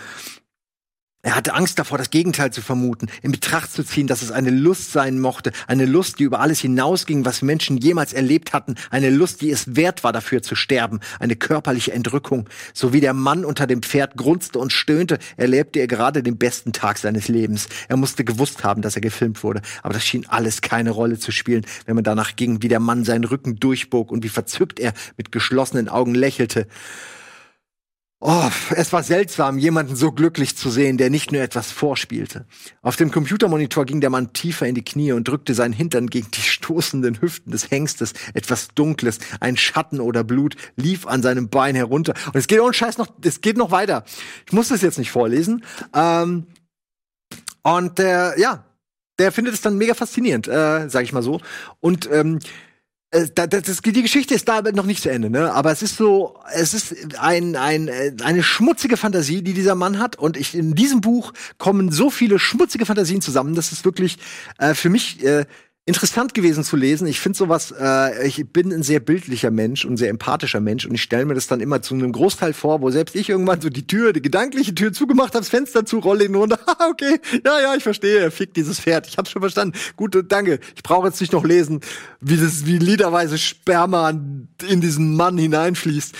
Er 1.23 1.35
hatte 1.35 1.53
Angst 1.53 1.77
davor, 1.77 1.99
das 1.99 2.09
Gegenteil 2.09 2.51
zu 2.51 2.63
vermuten, 2.63 3.05
in 3.21 3.31
Betracht 3.31 3.71
zu 3.71 3.83
ziehen, 3.83 4.07
dass 4.07 4.23
es 4.23 4.31
eine 4.31 4.49
Lust 4.49 4.91
sein 4.91 5.19
mochte, 5.19 5.51
eine 5.67 5.85
Lust, 5.85 6.17
die 6.17 6.23
über 6.23 6.39
alles 6.39 6.61
hinausging, 6.61 7.25
was 7.25 7.43
Menschen 7.43 7.77
jemals 7.77 8.11
erlebt 8.11 8.53
hatten, 8.53 8.73
eine 8.89 9.11
Lust, 9.11 9.41
die 9.41 9.51
es 9.51 9.75
wert 9.75 10.03
war, 10.03 10.13
dafür 10.13 10.41
zu 10.41 10.55
sterben, 10.55 10.99
eine 11.19 11.35
körperliche 11.35 11.91
Entrückung. 11.91 12.49
So 12.73 12.91
wie 12.91 13.01
der 13.01 13.13
Mann 13.13 13.45
unter 13.45 13.67
dem 13.67 13.83
Pferd 13.83 14.17
grunzte 14.17 14.57
und 14.57 14.73
stöhnte, 14.73 15.19
erlebte 15.37 15.79
er 15.79 15.85
gerade 15.85 16.23
den 16.23 16.37
besten 16.37 16.73
Tag 16.73 16.97
seines 16.97 17.27
Lebens. 17.27 17.67
Er 17.87 17.97
musste 17.97 18.23
gewusst 18.25 18.63
haben, 18.63 18.81
dass 18.81 18.95
er 18.95 19.01
gefilmt 19.01 19.43
wurde, 19.43 19.61
aber 19.83 19.93
das 19.93 20.03
schien 20.03 20.25
alles 20.27 20.61
keine 20.61 20.89
Rolle 20.89 21.19
zu 21.19 21.31
spielen, 21.31 21.67
wenn 21.85 21.93
man 21.93 22.03
danach 22.03 22.35
ging, 22.35 22.63
wie 22.63 22.67
der 22.67 22.79
Mann 22.79 23.03
seinen 23.03 23.25
Rücken 23.25 23.59
durchbog 23.59 24.11
und 24.11 24.23
wie 24.23 24.29
verzückt 24.29 24.79
er 24.79 24.93
mit 25.17 25.31
geschlossenen 25.31 25.87
Augen 25.87 26.15
lächelte. 26.15 26.65
Oh, 28.23 28.51
es 28.75 28.93
war 28.93 29.01
seltsam, 29.01 29.57
jemanden 29.57 29.95
so 29.95 30.11
glücklich 30.11 30.55
zu 30.55 30.69
sehen, 30.69 30.99
der 30.99 31.09
nicht 31.09 31.31
nur 31.31 31.41
etwas 31.41 31.71
vorspielte. 31.71 32.45
Auf 32.83 32.95
dem 32.95 33.09
Computermonitor 33.09 33.83
ging 33.85 33.99
der 33.99 34.11
Mann 34.11 34.31
tiefer 34.31 34.67
in 34.67 34.75
die 34.75 34.85
Knie 34.85 35.11
und 35.13 35.27
drückte 35.27 35.55
seinen 35.55 35.73
Hintern 35.73 36.05
gegen 36.05 36.29
die 36.29 36.41
stoßenden 36.41 37.19
Hüften 37.19 37.51
des 37.51 37.71
Hengstes. 37.71 38.13
Etwas 38.35 38.67
Dunkles, 38.75 39.17
ein 39.39 39.57
Schatten 39.57 39.99
oder 39.99 40.23
Blut 40.23 40.55
lief 40.75 41.07
an 41.07 41.23
seinem 41.23 41.49
Bein 41.49 41.73
herunter. 41.73 42.13
Und 42.27 42.35
es 42.35 42.45
geht 42.45 42.59
ohne 42.59 42.75
Scheiß 42.75 42.99
noch, 42.99 43.07
es 43.23 43.41
geht 43.41 43.57
noch 43.57 43.71
weiter. 43.71 44.05
Ich 44.45 44.53
muss 44.53 44.67
das 44.67 44.83
jetzt 44.83 44.99
nicht 44.99 45.09
vorlesen. 45.09 45.65
Ähm, 45.95 46.45
und 47.63 47.97
der, 47.97 48.35
ja, 48.37 48.65
der 49.17 49.31
findet 49.31 49.55
es 49.55 49.61
dann 49.61 49.79
mega 49.79 49.95
faszinierend, 49.95 50.47
äh, 50.47 50.87
sag 50.89 51.05
ich 51.05 51.11
mal 51.11 51.23
so. 51.23 51.41
Und 51.79 52.07
ähm, 52.11 52.37
äh, 52.37 52.47
das, 53.11 53.49
das, 53.49 53.81
die 53.81 54.01
Geschichte 54.01 54.33
ist 54.33 54.47
da 54.47 54.61
noch 54.61 54.85
nicht 54.85 55.03
zu 55.03 55.11
Ende, 55.11 55.29
ne? 55.29 55.51
Aber 55.53 55.69
es 55.71 55.81
ist 55.81 55.97
so, 55.97 56.37
es 56.53 56.73
ist 56.73 56.95
ein, 57.19 57.57
ein, 57.57 57.89
äh, 57.89 58.13
eine 58.23 58.41
schmutzige 58.41 58.95
Fantasie, 58.95 59.41
die 59.41 59.53
dieser 59.53 59.75
Mann 59.75 59.99
hat. 59.99 60.15
Und 60.15 60.37
ich, 60.37 60.55
in 60.55 60.75
diesem 60.75 61.01
Buch 61.01 61.33
kommen 61.57 61.91
so 61.91 62.09
viele 62.09 62.39
schmutzige 62.39 62.85
Fantasien 62.85 63.21
zusammen, 63.21 63.53
dass 63.53 63.73
es 63.73 63.83
wirklich 63.83 64.17
äh, 64.59 64.73
für 64.75 64.89
mich 64.89 65.21
äh, 65.25 65.45
interessant 65.85 66.35
gewesen 66.35 66.63
zu 66.63 66.75
lesen. 66.75 67.07
Ich 67.07 67.19
finde 67.19 67.37
sowas, 67.37 67.73
äh, 67.77 68.27
ich 68.27 68.45
bin 68.51 68.71
ein 68.71 68.83
sehr 68.83 68.99
bildlicher 68.99 69.49
Mensch 69.49 69.83
und 69.83 69.97
sehr 69.97 70.09
empathischer 70.09 70.59
Mensch 70.59 70.85
und 70.85 70.93
ich 70.93 71.01
stelle 71.01 71.25
mir 71.25 71.33
das 71.33 71.47
dann 71.47 71.59
immer 71.59 71.81
zu 71.81 71.95
einem 71.95 72.11
Großteil 72.11 72.53
vor, 72.53 72.81
wo 72.81 72.91
selbst 72.91 73.15
ich 73.15 73.29
irgendwann 73.29 73.61
so 73.61 73.69
die 73.69 73.87
Tür, 73.87 74.13
die 74.13 74.21
gedankliche 74.21 74.75
Tür 74.75 74.93
zugemacht 74.93 75.33
habe, 75.33 75.39
das 75.39 75.49
Fenster 75.49 75.85
zu, 75.85 75.99
rolle 75.99 76.25
ihn 76.25 76.35
runter. 76.35 76.59
okay, 76.91 77.19
ja, 77.43 77.59
ja, 77.61 77.75
ich 77.75 77.83
verstehe, 77.83 78.19
er 78.19 78.31
fickt 78.31 78.57
dieses 78.57 78.79
Pferd. 78.79 79.07
Ich 79.07 79.17
hab's 79.17 79.31
schon 79.31 79.41
verstanden. 79.41 79.77
Gut, 79.95 80.15
danke. 80.27 80.59
Ich 80.75 80.83
brauche 80.83 81.07
jetzt 81.07 81.19
nicht 81.19 81.33
noch 81.33 81.43
lesen, 81.43 81.81
wie 82.19 82.37
das, 82.37 82.65
wie 82.67 82.77
liederweise 82.77 83.39
Sperma 83.39 84.11
in 84.11 84.81
diesen 84.81 85.15
Mann 85.15 85.37
hineinfließt. 85.37 86.15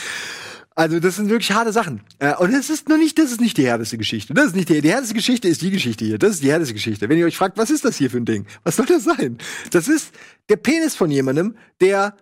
Also 0.81 0.99
das 0.99 1.17
sind 1.17 1.29
wirklich 1.29 1.51
harte 1.51 1.71
Sachen. 1.71 2.01
Äh, 2.17 2.35
und 2.37 2.51
das 2.51 2.71
ist 2.71 2.89
nur 2.89 2.97
nicht, 2.97 3.19
das 3.19 3.31
ist 3.31 3.39
nicht 3.39 3.55
die 3.55 3.67
härteste 3.67 3.99
Geschichte. 3.99 4.33
Das 4.33 4.47
ist 4.47 4.55
nicht 4.55 4.67
die, 4.67 4.81
die 4.81 4.89
härteste 4.89 5.13
Geschichte 5.13 5.47
ist 5.47 5.61
die 5.61 5.69
Geschichte 5.69 6.05
hier. 6.05 6.17
Das 6.17 6.31
ist 6.31 6.43
die 6.43 6.49
härteste 6.49 6.73
Geschichte. 6.73 7.07
Wenn 7.07 7.19
ihr 7.19 7.27
euch 7.27 7.37
fragt, 7.37 7.55
was 7.59 7.69
ist 7.69 7.85
das 7.85 7.97
hier 7.97 8.09
für 8.09 8.17
ein 8.17 8.25
Ding? 8.25 8.47
Was 8.63 8.77
soll 8.77 8.87
das 8.87 9.03
sein? 9.03 9.37
Das 9.69 9.87
ist 9.87 10.11
der 10.49 10.55
Penis 10.55 10.95
von 10.95 11.11
jemandem, 11.11 11.55
der 11.81 12.17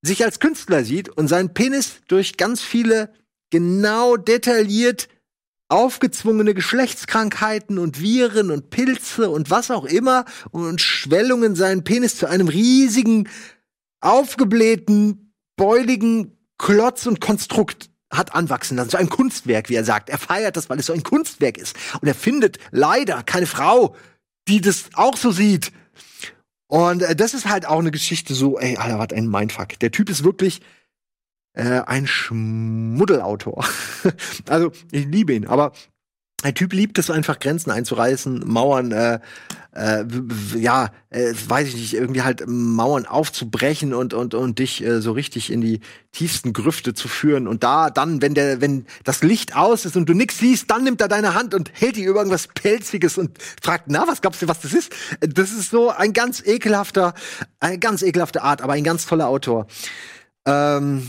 sich 0.00 0.24
als 0.24 0.40
Künstler 0.40 0.84
sieht 0.84 1.10
und 1.10 1.28
seinen 1.28 1.52
Penis 1.52 2.00
durch 2.08 2.38
ganz 2.38 2.62
viele 2.62 3.12
genau 3.50 4.16
detailliert 4.16 5.10
aufgezwungene 5.68 6.54
Geschlechtskrankheiten 6.54 7.76
und 7.76 8.00
Viren 8.00 8.50
und 8.50 8.70
Pilze 8.70 9.28
und 9.28 9.50
was 9.50 9.70
auch 9.70 9.84
immer 9.84 10.24
und 10.50 10.80
Schwellungen 10.80 11.54
seinen 11.56 11.84
Penis 11.84 12.16
zu 12.16 12.26
einem 12.26 12.48
riesigen, 12.48 13.28
aufgeblähten, 14.00 15.34
beuligen 15.56 16.35
Klotz 16.58 17.06
und 17.06 17.20
Konstrukt 17.20 17.90
hat 18.10 18.34
anwachsen 18.34 18.76
lassen. 18.76 18.90
So 18.90 18.98
ein 18.98 19.08
Kunstwerk, 19.08 19.68
wie 19.68 19.74
er 19.74 19.84
sagt. 19.84 20.10
Er 20.10 20.18
feiert 20.18 20.56
das, 20.56 20.70
weil 20.70 20.78
es 20.78 20.86
so 20.86 20.92
ein 20.92 21.02
Kunstwerk 21.02 21.58
ist. 21.58 21.76
Und 22.00 22.08
er 22.08 22.14
findet 22.14 22.58
leider 22.70 23.22
keine 23.22 23.46
Frau, 23.46 23.96
die 24.48 24.60
das 24.60 24.90
auch 24.94 25.16
so 25.16 25.30
sieht. 25.30 25.72
Und 26.68 27.02
äh, 27.02 27.16
das 27.16 27.34
ist 27.34 27.46
halt 27.46 27.66
auch 27.66 27.78
eine 27.78 27.90
Geschichte 27.90 28.34
so, 28.34 28.58
ey, 28.58 28.76
Alter, 28.76 28.98
was 28.98 29.12
ein 29.12 29.28
Mindfuck. 29.28 29.78
Der 29.80 29.90
Typ 29.90 30.10
ist 30.10 30.24
wirklich 30.24 30.60
äh, 31.52 31.80
ein 31.80 32.06
Schmuddelautor. 32.06 33.64
also, 34.48 34.72
ich 34.90 35.06
liebe 35.06 35.32
ihn, 35.32 35.46
aber 35.46 35.72
der 36.44 36.54
Typ 36.54 36.72
liebt 36.72 36.98
es 36.98 37.10
einfach, 37.10 37.38
Grenzen 37.38 37.70
einzureißen, 37.70 38.42
Mauern, 38.46 38.92
äh, 38.92 39.20
äh, 39.72 40.04
ja, 40.54 40.90
äh, 41.08 41.32
weiß 41.48 41.68
ich 41.68 41.76
nicht, 41.76 41.94
irgendwie 41.94 42.22
halt 42.22 42.44
Mauern 42.46 43.06
aufzubrechen 43.06 43.94
und 43.94 44.12
und 44.12 44.34
und 44.34 44.58
dich 44.58 44.84
äh, 44.84 45.00
so 45.00 45.12
richtig 45.12 45.50
in 45.50 45.60
die 45.60 45.80
tiefsten 46.12 46.52
Grüfte 46.52 46.92
zu 46.92 47.08
führen. 47.08 47.48
Und 47.48 47.64
da 47.64 47.88
dann, 47.88 48.20
wenn 48.20 48.34
der, 48.34 48.60
wenn 48.60 48.86
das 49.04 49.22
Licht 49.22 49.56
aus 49.56 49.86
ist 49.86 49.96
und 49.96 50.08
du 50.08 50.14
nix 50.14 50.38
siehst, 50.38 50.70
dann 50.70 50.84
nimmt 50.84 51.00
er 51.00 51.08
deine 51.08 51.34
Hand 51.34 51.54
und 51.54 51.70
hält 51.72 51.96
dir 51.96 52.08
über 52.08 52.20
irgendwas 52.20 52.48
pelziges 52.48 53.16
und 53.16 53.38
fragt, 53.62 53.84
na, 53.88 54.06
was 54.06 54.20
glaubst 54.20 54.42
du, 54.42 54.48
was 54.48 54.60
das 54.60 54.74
ist? 54.74 54.92
Das 55.20 55.50
ist 55.52 55.70
so 55.70 55.90
ein 55.90 56.12
ganz 56.12 56.42
ekelhafter, 56.44 57.14
eine 57.60 57.78
ganz 57.78 58.02
ekelhafte 58.02 58.42
Art, 58.42 58.60
aber 58.60 58.74
ein 58.74 58.84
ganz 58.84 59.06
toller 59.06 59.28
Autor. 59.28 59.66
Ähm 60.46 61.08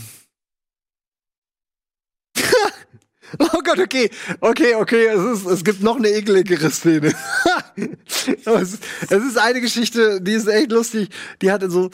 Oh 3.38 3.60
Gott, 3.62 3.78
okay, 3.78 4.10
okay, 4.40 4.74
okay, 4.74 5.06
es, 5.06 5.40
ist, 5.40 5.46
es 5.46 5.64
gibt 5.64 5.82
noch 5.82 5.96
eine 5.96 6.08
ekeligere 6.08 6.70
Szene. 6.70 7.14
es, 7.76 8.28
ist, 8.72 8.82
es 9.02 9.24
ist 9.24 9.38
eine 9.38 9.60
Geschichte, 9.60 10.20
die 10.20 10.32
ist 10.32 10.46
echt 10.46 10.72
lustig. 10.72 11.10
Die 11.42 11.50
hatte 11.50 11.70
so, 11.70 11.90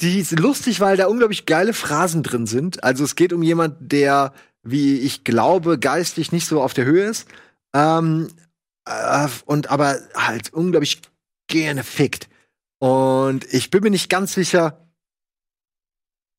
die 0.00 0.20
ist 0.20 0.38
lustig, 0.38 0.80
weil 0.80 0.96
da 0.96 1.06
unglaublich 1.06 1.46
geile 1.46 1.72
Phrasen 1.72 2.22
drin 2.22 2.46
sind. 2.46 2.84
Also 2.84 3.04
es 3.04 3.16
geht 3.16 3.32
um 3.32 3.42
jemand, 3.42 3.76
der, 3.80 4.32
wie 4.62 4.98
ich 4.98 5.24
glaube, 5.24 5.78
geistig 5.78 6.32
nicht 6.32 6.46
so 6.46 6.62
auf 6.62 6.74
der 6.74 6.84
Höhe 6.84 7.04
ist. 7.04 7.26
Ähm, 7.72 8.28
äh, 8.86 9.28
und 9.46 9.70
aber 9.70 9.98
halt 10.14 10.52
unglaublich 10.52 11.02
gerne 11.48 11.84
fickt. 11.84 12.28
Und 12.78 13.52
ich 13.52 13.70
bin 13.70 13.82
mir 13.82 13.90
nicht 13.90 14.10
ganz 14.10 14.34
sicher, 14.34 14.83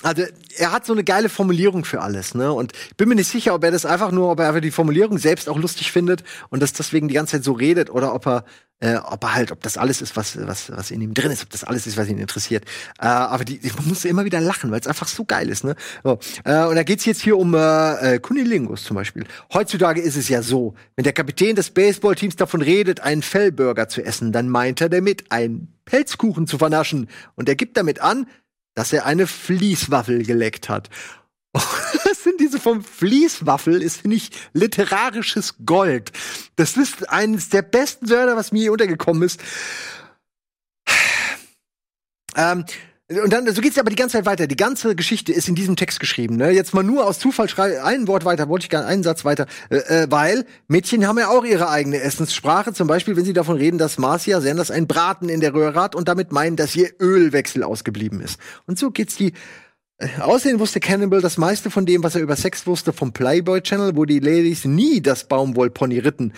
also 0.03 0.23
er 0.57 0.71
hat 0.71 0.85
so 0.85 0.93
eine 0.93 1.03
geile 1.03 1.29
Formulierung 1.29 1.85
für 1.85 2.01
alles, 2.01 2.35
ne? 2.35 2.51
Und 2.51 2.73
ich 2.89 2.97
bin 2.97 3.07
mir 3.07 3.15
nicht 3.15 3.29
sicher, 3.29 3.55
ob 3.55 3.63
er 3.63 3.71
das 3.71 3.85
einfach 3.85 4.11
nur, 4.11 4.29
ob 4.29 4.39
er 4.39 4.49
einfach 4.49 4.61
die 4.61 4.71
Formulierung 4.71 5.17
selbst 5.17 5.47
auch 5.47 5.57
lustig 5.57 5.91
findet 5.91 6.23
und 6.49 6.61
das 6.61 6.73
deswegen 6.73 7.07
die 7.07 7.13
ganze 7.13 7.37
Zeit 7.37 7.45
so 7.45 7.53
redet 7.53 7.89
oder 7.89 8.13
ob 8.13 8.27
er, 8.27 8.43
äh, 8.81 8.97
ob 8.97 9.23
er 9.23 9.33
halt, 9.33 9.51
ob 9.53 9.61
das 9.63 9.77
alles 9.77 10.01
ist, 10.01 10.17
was 10.17 10.37
was 10.45 10.69
was 10.69 10.91
in 10.91 10.99
ihm 10.99 11.13
drin 11.13 11.31
ist, 11.31 11.43
ob 11.43 11.49
das 11.49 11.63
alles 11.63 11.87
ist, 11.87 11.95
was 11.95 12.09
ihn 12.09 12.17
interessiert. 12.17 12.65
Äh, 12.99 13.05
aber 13.05 13.45
die, 13.45 13.59
man 13.77 13.87
muss 13.87 14.03
immer 14.03 14.25
wieder 14.25 14.41
lachen, 14.41 14.69
weil 14.69 14.81
es 14.81 14.87
einfach 14.87 15.07
so 15.07 15.23
geil 15.23 15.47
ist, 15.47 15.63
ne? 15.63 15.75
So, 16.03 16.19
äh, 16.43 16.65
und 16.65 16.75
da 16.75 16.83
geht's 16.83 17.05
jetzt 17.05 17.21
hier 17.21 17.37
um 17.37 17.53
äh, 17.53 18.15
äh, 18.15 18.19
Kunilingus 18.19 18.83
zum 18.83 18.95
Beispiel. 18.95 19.23
Heutzutage 19.53 20.01
ist 20.01 20.17
es 20.17 20.27
ja 20.27 20.41
so, 20.41 20.75
wenn 20.97 21.03
der 21.03 21.13
Kapitän 21.13 21.55
des 21.55 21.69
Baseballteams 21.69 22.35
davon 22.35 22.61
redet, 22.61 22.99
einen 22.99 23.21
Fellburger 23.21 23.87
zu 23.87 24.03
essen, 24.03 24.33
dann 24.33 24.49
meint 24.49 24.81
er 24.81 24.89
damit, 24.89 25.31
einen 25.31 25.73
Pelzkuchen 25.85 26.47
zu 26.47 26.57
vernaschen 26.57 27.09
und 27.35 27.47
er 27.47 27.55
gibt 27.55 27.77
damit 27.77 28.01
an 28.01 28.27
dass 28.75 28.93
er 28.93 29.05
eine 29.05 29.25
Fließwaffel 29.25 30.23
geleckt 30.23 30.69
hat. 30.69 30.89
Das 32.03 32.23
sind 32.23 32.39
diese 32.39 32.59
vom 32.59 32.83
Fließwaffel, 32.83 33.81
ist, 33.81 34.05
ich, 34.05 34.29
literarisches 34.53 35.55
Gold. 35.65 36.11
Das 36.55 36.77
ist 36.77 37.09
eines 37.09 37.49
der 37.49 37.61
besten 37.61 38.09
Wörter, 38.09 38.35
was 38.35 38.51
mir 38.51 38.61
hier 38.61 38.71
untergekommen 38.71 39.23
ist. 39.23 39.39
Ähm, 42.37 42.65
und 43.07 43.31
dann, 43.31 43.47
so 43.53 43.61
geht's 43.61 43.75
ja 43.75 43.83
aber 43.83 43.91
die 43.91 43.95
ganze 43.95 44.17
Zeit 44.17 44.25
weiter. 44.25 44.47
Die 44.47 44.55
ganze 44.55 44.95
Geschichte 44.95 45.31
ist 45.31 45.47
in 45.47 45.53
diesem 45.53 45.75
Text 45.75 45.99
geschrieben. 45.99 46.37
Ne? 46.37 46.49
Jetzt 46.49 46.73
mal 46.73 46.83
nur 46.83 47.05
aus 47.05 47.19
Zufall 47.19 47.47
schrei 47.47 47.83
ein 47.83 48.07
Wort 48.07 48.25
weiter, 48.25 48.49
wollte 48.49 48.65
ich 48.65 48.69
gar 48.69 48.83
einen 48.83 49.03
Satz 49.03 49.23
weiter, 49.23 49.45
äh, 49.69 49.75
äh, 49.75 50.07
weil 50.09 50.45
Mädchen 50.67 51.07
haben 51.07 51.19
ja 51.19 51.27
auch 51.27 51.45
ihre 51.45 51.69
eigene 51.69 52.01
Essenssprache. 52.01 52.73
Zum 52.73 52.87
Beispiel, 52.87 53.15
wenn 53.15 53.25
sie 53.25 53.33
davon 53.33 53.57
reden, 53.57 53.77
dass 53.77 53.99
Marcia 53.99 54.41
Sanders 54.41 54.71
ein 54.71 54.87
Braten 54.87 55.29
in 55.29 55.39
der 55.39 55.53
Röhre 55.53 55.79
hat 55.79 55.93
und 55.93 56.07
damit 56.07 56.31
meinen, 56.31 56.55
dass 56.55 56.75
ihr 56.75 56.89
Ölwechsel 56.99 57.61
ausgeblieben 57.63 58.21
ist. 58.21 58.39
Und 58.65 58.79
so 58.79 58.89
geht's 58.89 59.15
die 59.15 59.33
äh, 59.97 60.07
Außerdem 60.21 60.59
wusste 60.59 60.79
Cannibal 60.79 61.21
das 61.21 61.37
meiste 61.37 61.69
von 61.69 61.85
dem, 61.85 62.03
was 62.03 62.15
er 62.15 62.21
über 62.21 62.35
Sex 62.35 62.65
wusste, 62.65 62.91
vom 62.91 63.13
Playboy 63.13 63.61
Channel, 63.61 63.95
wo 63.95 64.05
die 64.05 64.19
Ladies 64.19 64.65
nie 64.65 64.99
das 64.99 65.27
Baumwollpony 65.27 65.99
ritten. 65.99 66.33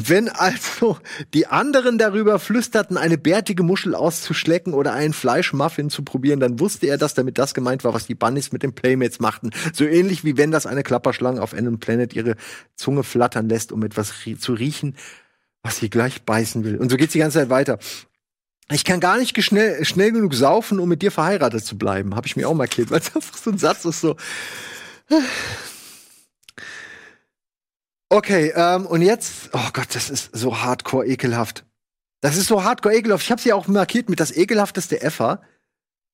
Wenn 0.00 0.28
also 0.28 0.96
die 1.34 1.48
anderen 1.48 1.98
darüber 1.98 2.38
flüsterten, 2.38 2.96
eine 2.96 3.18
bärtige 3.18 3.64
Muschel 3.64 3.96
auszuschlecken 3.96 4.72
oder 4.72 4.92
einen 4.92 5.12
Fleischmuffin 5.12 5.90
zu 5.90 6.04
probieren, 6.04 6.38
dann 6.38 6.60
wusste 6.60 6.86
er, 6.86 6.98
dass 6.98 7.14
damit 7.14 7.36
das 7.36 7.52
gemeint 7.52 7.82
war, 7.82 7.94
was 7.94 8.06
die 8.06 8.14
Bunnies 8.14 8.52
mit 8.52 8.62
den 8.62 8.76
Playmates 8.76 9.18
machten. 9.18 9.50
So 9.72 9.84
ähnlich 9.84 10.22
wie 10.22 10.36
wenn 10.36 10.52
das 10.52 10.66
eine 10.66 10.84
Klapperschlange 10.84 11.42
auf 11.42 11.52
einem 11.52 11.80
Planet 11.80 12.14
ihre 12.14 12.36
Zunge 12.76 13.02
flattern 13.02 13.48
lässt, 13.48 13.72
um 13.72 13.82
etwas 13.82 14.12
zu 14.38 14.52
riechen, 14.52 14.94
was 15.64 15.78
sie 15.78 15.90
gleich 15.90 16.22
beißen 16.22 16.62
will. 16.62 16.76
Und 16.76 16.90
so 16.90 16.96
geht's 16.96 17.14
die 17.14 17.18
ganze 17.18 17.38
Zeit 17.38 17.50
weiter. 17.50 17.80
Ich 18.70 18.84
kann 18.84 19.00
gar 19.00 19.18
nicht 19.18 19.42
schnell, 19.42 19.84
schnell 19.84 20.12
genug 20.12 20.32
saufen, 20.32 20.78
um 20.78 20.88
mit 20.88 21.02
dir 21.02 21.10
verheiratet 21.10 21.64
zu 21.64 21.76
bleiben. 21.76 22.14
Habe 22.14 22.28
ich 22.28 22.36
mir 22.36 22.48
auch 22.48 22.54
markiert, 22.54 22.92
weil 22.92 23.00
es 23.00 23.16
einfach 23.16 23.36
so 23.36 23.50
ein 23.50 23.58
Satz 23.58 23.84
ist 23.84 24.00
so. 24.00 24.14
Okay, 28.10 28.52
ähm, 28.54 28.86
und 28.86 29.02
jetzt, 29.02 29.50
oh 29.52 29.68
Gott, 29.72 29.88
das 29.94 30.08
ist 30.08 30.30
so 30.32 30.60
hardcore 30.62 31.06
ekelhaft. 31.06 31.64
Das 32.20 32.36
ist 32.36 32.48
so 32.48 32.64
hardcore 32.64 32.94
ekelhaft. 32.94 33.24
Ich 33.24 33.30
habe 33.30 33.40
sie 33.40 33.52
auch 33.52 33.68
markiert 33.68 34.08
mit 34.08 34.18
das 34.18 34.34
ekelhafteste 34.34 35.02
ever. 35.02 35.42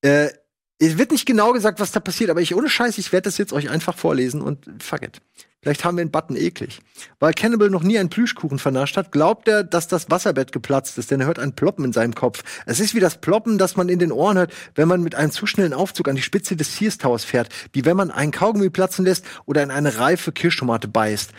Äh, 0.03 0.31
es 0.79 0.99
wird 0.99 1.13
nicht 1.13 1.25
genau 1.25 1.53
gesagt, 1.53 1.79
was 1.79 1.93
da 1.93 2.01
passiert, 2.01 2.31
aber 2.31 2.41
ich 2.41 2.55
ohne 2.55 2.69
Scheiß, 2.69 2.99
ich 2.99 3.13
werde 3.13 3.25
das 3.25 3.39
jetzt 3.39 3.53
euch 3.53 3.71
einfach 3.71 3.97
vorlesen 3.97 4.43
und 4.43 4.69
fuck 4.83 5.03
it. 5.03 5.21
Vielleicht 5.63 5.85
haben 5.85 5.97
wir 5.97 6.03
einen 6.03 6.11
Button 6.11 6.37
eklig. 6.37 6.81
Weil 7.21 7.33
Cannibal 7.33 7.71
noch 7.71 7.83
nie 7.83 7.99
einen 7.99 8.11
Plüschkuchen 8.11 8.59
vernascht 8.59 8.99
hat, 8.99 9.13
glaubt 9.13 9.49
er, 9.49 9.65
dass 9.65 9.89
das 9.89 10.11
Wasserbett 10.11 10.53
geplatzt 10.53 10.99
ist, 10.99 11.11
denn 11.11 11.21
er 11.21 11.27
hört 11.27 11.39
ein 11.39 11.55
Ploppen 11.55 11.87
in 11.87 11.93
seinem 11.95 12.15
Kopf. 12.15 12.43
Es 12.67 12.81
ist 12.81 12.95
wie 12.95 13.01
das 13.01 13.19
Ploppen, 13.19 13.57
das 13.57 13.77
man 13.77 13.89
in 13.89 13.99
den 13.99 14.13
Ohren 14.13 14.37
hört, 14.37 14.53
wenn 14.75 14.89
man 14.89 15.01
mit 15.01 15.15
einem 15.15 15.31
zu 15.31 15.47
schnellen 15.47 15.73
Aufzug 15.73 16.09
an 16.09 16.17
die 16.17 16.23
Spitze 16.23 16.55
des 16.55 16.77
Sears 16.77 16.99
Towers 16.99 17.25
fährt, 17.25 17.49
wie 17.73 17.87
wenn 17.87 17.97
man 17.97 18.11
einen 18.11 18.31
Kaugummi 18.31 18.69
platzen 18.69 19.07
lässt 19.07 19.25
oder 19.47 19.63
in 19.63 19.71
eine 19.71 19.97
reife 19.97 20.33
Kirschtomate 20.33 20.87
beißt. 20.87 21.31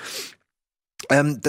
Ähm, 1.10 1.42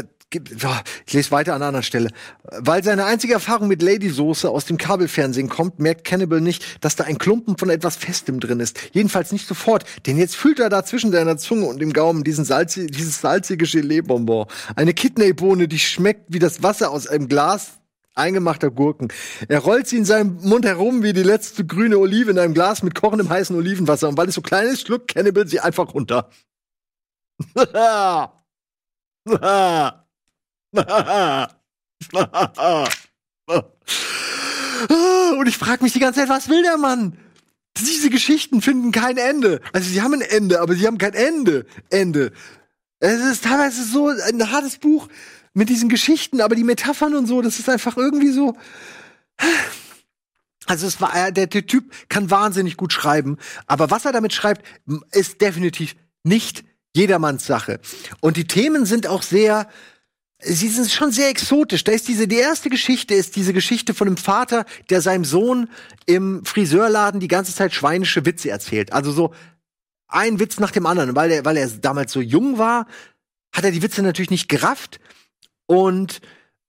ich 1.06 1.12
lese 1.12 1.30
weiter 1.30 1.52
an 1.52 1.62
einer 1.62 1.68
anderen 1.68 1.84
Stelle. 1.84 2.10
Weil 2.42 2.82
seine 2.82 3.04
einzige 3.04 3.34
Erfahrung 3.34 3.68
mit 3.68 3.80
Ladysoße 3.80 4.50
aus 4.50 4.64
dem 4.64 4.76
Kabelfernsehen 4.76 5.48
kommt, 5.48 5.78
merkt 5.78 6.04
Cannibal 6.04 6.40
nicht, 6.40 6.84
dass 6.84 6.96
da 6.96 7.04
ein 7.04 7.18
Klumpen 7.18 7.56
von 7.56 7.70
etwas 7.70 7.96
Festem 7.96 8.40
drin 8.40 8.60
ist. 8.60 8.78
Jedenfalls 8.92 9.30
nicht 9.32 9.46
sofort, 9.46 9.84
denn 10.06 10.18
jetzt 10.18 10.36
fühlt 10.36 10.58
er 10.58 10.68
da 10.68 10.84
zwischen 10.84 11.12
seiner 11.12 11.36
Zunge 11.36 11.66
und 11.66 11.80
dem 11.80 11.92
Gaumen 11.92 12.24
diesen 12.24 12.44
salzi 12.44 12.86
dieses 12.86 13.20
salzige 13.20 13.66
Gelee-Bonbon. 13.66 14.46
Eine 14.74 14.94
Kidneybohne, 14.94 15.68
die 15.68 15.78
schmeckt 15.78 16.24
wie 16.28 16.40
das 16.40 16.62
Wasser 16.62 16.90
aus 16.90 17.06
einem 17.06 17.28
Glas 17.28 17.78
eingemachter 18.14 18.70
Gurken. 18.70 19.08
Er 19.46 19.60
rollt 19.60 19.86
sie 19.86 19.98
in 19.98 20.04
seinem 20.04 20.38
Mund 20.42 20.64
herum 20.64 21.02
wie 21.02 21.12
die 21.12 21.22
letzte 21.22 21.64
grüne 21.64 21.98
Olive 21.98 22.30
in 22.30 22.38
einem 22.38 22.54
Glas 22.54 22.82
mit 22.82 22.94
kochendem 22.94 23.28
heißen 23.28 23.54
Olivenwasser. 23.54 24.08
Und 24.08 24.16
weil 24.16 24.28
es 24.28 24.34
so 24.34 24.42
klein 24.42 24.66
ist, 24.66 24.86
schluckt 24.86 25.14
Cannibal 25.14 25.46
sie 25.46 25.60
einfach 25.60 25.94
runter. 25.94 26.30
Und 29.26 29.42
ich 35.48 35.58
frage 35.58 35.82
mich 35.82 35.92
die 35.92 35.98
ganze 35.98 36.20
Zeit, 36.20 36.28
was 36.28 36.48
will 36.48 36.62
der 36.62 36.78
Mann? 36.78 37.18
Diese 37.76 38.08
Geschichten 38.08 38.62
finden 38.62 38.92
kein 38.92 39.16
Ende. 39.16 39.60
Also 39.72 39.90
sie 39.90 40.00
haben 40.00 40.14
ein 40.14 40.20
Ende, 40.20 40.60
aber 40.60 40.74
sie 40.74 40.86
haben 40.86 40.98
kein 40.98 41.14
Ende. 41.14 41.66
Ende. 41.90 42.30
Es 43.00 43.20
ist 43.20 43.42
teilweise 43.44 43.82
so 43.82 44.08
ein 44.08 44.52
hartes 44.52 44.78
Buch 44.78 45.08
mit 45.54 45.70
diesen 45.70 45.88
Geschichten, 45.88 46.40
aber 46.40 46.54
die 46.54 46.62
Metaphern 46.62 47.16
und 47.16 47.26
so, 47.26 47.42
das 47.42 47.58
ist 47.58 47.68
einfach 47.68 47.96
irgendwie 47.96 48.30
so. 48.30 48.56
Also 50.66 50.86
es 50.86 51.00
war 51.00 51.16
äh, 51.16 51.32
der, 51.32 51.48
der 51.48 51.66
Typ 51.66 51.90
kann 52.08 52.30
wahnsinnig 52.30 52.76
gut 52.76 52.92
schreiben, 52.92 53.38
aber 53.66 53.90
was 53.90 54.04
er 54.04 54.12
damit 54.12 54.32
schreibt, 54.32 54.64
ist 55.12 55.40
definitiv 55.40 55.96
nicht 56.22 56.64
jedermanns 56.96 57.46
Sache. 57.46 57.78
Und 58.20 58.36
die 58.36 58.46
Themen 58.46 58.86
sind 58.86 59.06
auch 59.06 59.22
sehr 59.22 59.68
sie 60.38 60.68
sind 60.68 60.90
schon 60.90 61.12
sehr 61.12 61.28
exotisch. 61.28 61.84
Da 61.84 61.92
ist 61.92 62.08
diese, 62.08 62.28
die 62.28 62.36
erste 62.36 62.70
Geschichte 62.70 63.14
ist 63.14 63.36
diese 63.36 63.52
Geschichte 63.52 63.94
von 63.94 64.06
einem 64.06 64.16
Vater, 64.16 64.64
der 64.90 65.00
seinem 65.00 65.24
Sohn 65.24 65.68
im 66.06 66.44
Friseurladen 66.44 67.20
die 67.20 67.28
ganze 67.28 67.54
Zeit 67.54 67.72
schweinische 67.72 68.24
Witze 68.26 68.50
erzählt. 68.50 68.92
Also 68.92 69.12
so 69.12 69.34
ein 70.08 70.38
Witz 70.38 70.58
nach 70.58 70.70
dem 70.70 70.86
anderen. 70.86 71.16
Weil 71.16 71.30
er, 71.30 71.44
weil 71.44 71.56
er 71.56 71.68
damals 71.68 72.12
so 72.12 72.20
jung 72.20 72.58
war, 72.58 72.86
hat 73.52 73.64
er 73.64 73.70
die 73.70 73.82
Witze 73.82 74.02
natürlich 74.02 74.30
nicht 74.30 74.48
gerafft 74.48 75.00
und 75.66 76.20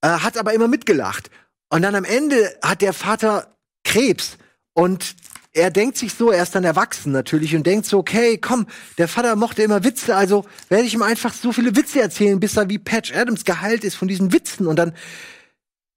äh, 0.02 0.08
hat 0.08 0.38
aber 0.38 0.54
immer 0.54 0.68
mitgelacht. 0.68 1.30
Und 1.70 1.82
dann 1.82 1.96
am 1.96 2.06
Ende 2.06 2.58
hat 2.62 2.82
der 2.82 2.94
Vater 2.94 3.58
Krebs 3.84 4.38
und 4.74 5.16
er 5.58 5.72
denkt 5.72 5.98
sich 5.98 6.14
so, 6.14 6.32
er 6.32 6.44
ist 6.44 6.54
dann 6.56 6.64
erwachsen 6.64 7.12
natürlich 7.12 7.56
und 7.56 7.66
denkt 7.66 7.86
so, 7.86 7.98
okay, 7.98 8.38
komm, 8.38 8.68
der 8.98 9.08
Vater 9.08 9.36
mochte 9.36 9.64
immer 9.64 9.84
Witze, 9.84 10.16
also 10.16 10.46
werde 10.70 10.86
ich 10.86 10.94
ihm 10.94 11.02
einfach 11.02 11.34
so 11.34 11.52
viele 11.52 11.76
Witze 11.76 12.02
erzählen, 12.02 12.40
bis 12.40 12.58
er 12.58 12.70
wie 12.70 12.78
Patch 12.78 13.14
Adams 13.14 13.44
geheilt 13.44 13.84
ist 13.84 13.96
von 13.96 14.08
diesen 14.08 14.32
Witzen 14.32 14.68
und 14.68 14.78
dann 14.78 14.94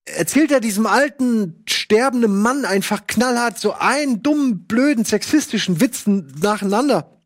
erzählt 0.07 0.51
er 0.51 0.61
diesem 0.61 0.87
alten, 0.87 1.63
sterbenden 1.69 2.41
Mann 2.41 2.65
einfach 2.65 3.07
knallhart 3.07 3.59
so 3.59 3.75
einen 3.75 4.23
dummen, 4.23 4.67
blöden, 4.67 5.05
sexistischen 5.05 5.81
Witzen 5.81 6.35
nacheinander. 6.41 7.21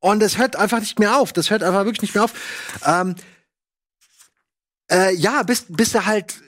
Und 0.00 0.20
das 0.20 0.38
hört 0.38 0.56
einfach 0.56 0.80
nicht 0.80 0.98
mehr 0.98 1.16
auf. 1.16 1.32
Das 1.32 1.50
hört 1.50 1.62
einfach 1.62 1.84
wirklich 1.84 2.02
nicht 2.02 2.14
mehr 2.14 2.24
auf. 2.24 2.32
Ähm, 2.84 3.16
äh, 4.90 5.14
ja, 5.14 5.42
bis, 5.42 5.66
bis 5.68 5.94
er 5.94 6.06
halt 6.06 6.40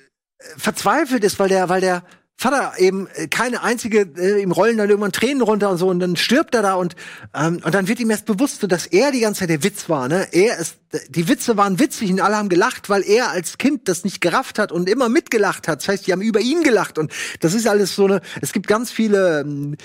verzweifelt 0.57 1.25
ist, 1.25 1.39
weil 1.39 1.49
der, 1.49 1.69
weil 1.69 1.81
der, 1.81 2.05
Vater 2.41 2.75
eben 2.79 3.09
äh, 3.15 3.27
keine 3.27 3.65
einzige, 3.65 4.03
äh, 4.17 4.41
ihm 4.41 4.53
rollen 4.53 4.79
dann 4.79 4.89
irgendwann 4.89 5.11
Tränen 5.11 5.43
runter 5.43 5.71
und 5.71 5.79
so 5.79 5.89
und 5.89 5.99
dann 5.99 6.15
stirbt 6.15 6.55
er 6.55 6.63
da 6.63 6.75
und 6.75 6.95
ähm, 7.35 7.61
und 7.65 7.75
dann 7.75 7.89
wird 7.89 7.99
ihm 7.99 8.11
erst 8.11 8.27
bewusst, 8.27 8.65
dass 8.71 8.87
er 8.87 9.11
die 9.11 9.19
ganze 9.19 9.41
Zeit 9.41 9.51
der 9.51 9.65
Witz 9.65 9.89
war. 9.89 10.07
Ne, 10.07 10.29
er 10.31 10.57
ist, 10.59 10.77
die 11.09 11.27
Witze 11.27 11.57
waren 11.57 11.81
witzig 11.81 12.13
und 12.13 12.21
alle 12.21 12.37
haben 12.37 12.49
gelacht, 12.49 12.89
weil 12.89 13.03
er 13.03 13.31
als 13.31 13.59
Kind 13.59 13.89
das 13.89 14.05
nicht 14.05 14.21
gerafft 14.21 14.61
hat 14.61 14.71
und 14.71 14.89
immer 14.89 15.09
mitgelacht 15.09 15.67
hat. 15.67 15.81
Das 15.81 15.89
heißt, 15.89 16.07
die 16.07 16.13
haben 16.13 16.23
über 16.23 16.39
ihn 16.39 16.63
gelacht 16.63 16.97
und 16.99 17.13
das 17.41 17.55
ist 17.55 17.67
alles 17.67 17.97
so 17.97 18.05
eine. 18.05 18.21
Es 18.41 18.53
gibt 18.53 18.69
ganz 18.69 18.93
viele 18.93 19.41
ähm, 19.41 19.77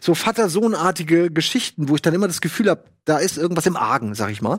so 0.00 0.16
Vater-Sohn-artige 0.16 1.30
Geschichten, 1.30 1.88
wo 1.88 1.94
ich 1.94 2.02
dann 2.02 2.14
immer 2.14 2.26
das 2.26 2.40
Gefühl 2.40 2.68
habe, 2.68 2.82
da 3.04 3.18
ist 3.18 3.38
irgendwas 3.38 3.66
im 3.66 3.76
Argen, 3.76 4.16
sag 4.16 4.32
ich 4.32 4.42
mal. 4.42 4.58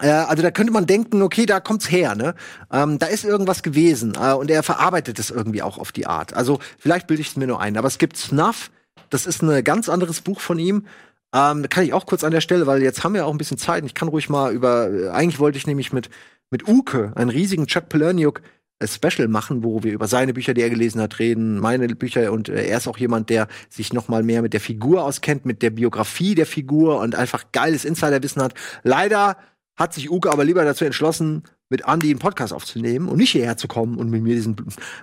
Äh, 0.00 0.08
also 0.08 0.42
da 0.42 0.50
könnte 0.50 0.72
man 0.72 0.86
denken, 0.86 1.22
okay, 1.22 1.46
da 1.46 1.60
kommt's 1.60 1.90
her, 1.90 2.14
ne? 2.14 2.34
Ähm, 2.72 2.98
da 2.98 3.06
ist 3.06 3.24
irgendwas 3.24 3.62
gewesen 3.62 4.14
äh, 4.20 4.32
und 4.32 4.50
er 4.50 4.62
verarbeitet 4.62 5.18
es 5.18 5.30
irgendwie 5.30 5.62
auch 5.62 5.78
auf 5.78 5.92
die 5.92 6.06
Art. 6.06 6.34
Also 6.34 6.60
vielleicht 6.78 7.06
bilde 7.06 7.20
ich 7.20 7.28
es 7.28 7.36
mir 7.36 7.46
nur 7.46 7.60
ein, 7.60 7.76
aber 7.76 7.88
es 7.88 7.98
gibt 7.98 8.16
Snuff, 8.16 8.70
das 9.10 9.26
ist 9.26 9.42
ein 9.42 9.64
ganz 9.64 9.88
anderes 9.88 10.20
Buch 10.20 10.40
von 10.40 10.58
ihm. 10.58 10.86
Ähm, 11.34 11.66
kann 11.68 11.84
ich 11.84 11.94
auch 11.94 12.06
kurz 12.06 12.24
an 12.24 12.32
der 12.32 12.42
Stelle, 12.42 12.66
weil 12.66 12.82
jetzt 12.82 13.04
haben 13.04 13.14
wir 13.14 13.26
auch 13.26 13.32
ein 13.32 13.38
bisschen 13.38 13.58
Zeit. 13.58 13.82
Und 13.82 13.86
ich 13.86 13.94
kann 13.94 14.08
ruhig 14.08 14.28
mal 14.28 14.52
über. 14.52 14.90
Äh, 14.90 15.08
eigentlich 15.08 15.38
wollte 15.38 15.56
ich 15.56 15.66
nämlich 15.66 15.92
mit 15.92 16.10
mit 16.52 16.68
Uke 16.68 17.12
einen 17.16 17.30
riesigen 17.30 17.66
Chuck 17.66 17.88
Palahniuk 17.88 18.42
äh, 18.78 18.86
Special 18.86 19.26
machen, 19.26 19.64
wo 19.64 19.82
wir 19.82 19.92
über 19.92 20.06
seine 20.06 20.34
Bücher, 20.34 20.54
die 20.54 20.60
er 20.60 20.70
gelesen 20.70 21.00
hat, 21.00 21.18
reden, 21.18 21.58
meine 21.58 21.88
Bücher 21.88 22.30
und 22.30 22.48
er 22.48 22.76
ist 22.76 22.86
auch 22.86 22.98
jemand, 22.98 23.30
der 23.30 23.48
sich 23.68 23.92
noch 23.92 24.08
mal 24.08 24.22
mehr 24.22 24.42
mit 24.42 24.52
der 24.52 24.60
Figur 24.60 25.02
auskennt, 25.02 25.46
mit 25.46 25.62
der 25.62 25.70
Biografie 25.70 26.36
der 26.36 26.46
Figur 26.46 27.00
und 27.00 27.16
einfach 27.16 27.46
geiles 27.50 27.84
Insiderwissen 27.84 28.42
hat. 28.42 28.54
Leider 28.84 29.36
hat 29.76 29.94
sich 29.94 30.10
Uke 30.10 30.30
aber 30.30 30.44
lieber 30.44 30.64
dazu 30.64 30.84
entschlossen, 30.84 31.44
mit 31.68 31.84
Andy 31.86 32.10
einen 32.10 32.18
Podcast 32.18 32.52
aufzunehmen 32.52 33.08
und 33.08 33.16
nicht 33.16 33.30
hierher 33.32 33.56
zu 33.56 33.68
kommen 33.68 33.98
und 33.98 34.10
mit 34.10 34.22
mir 34.22 34.34
diesen 34.34 34.56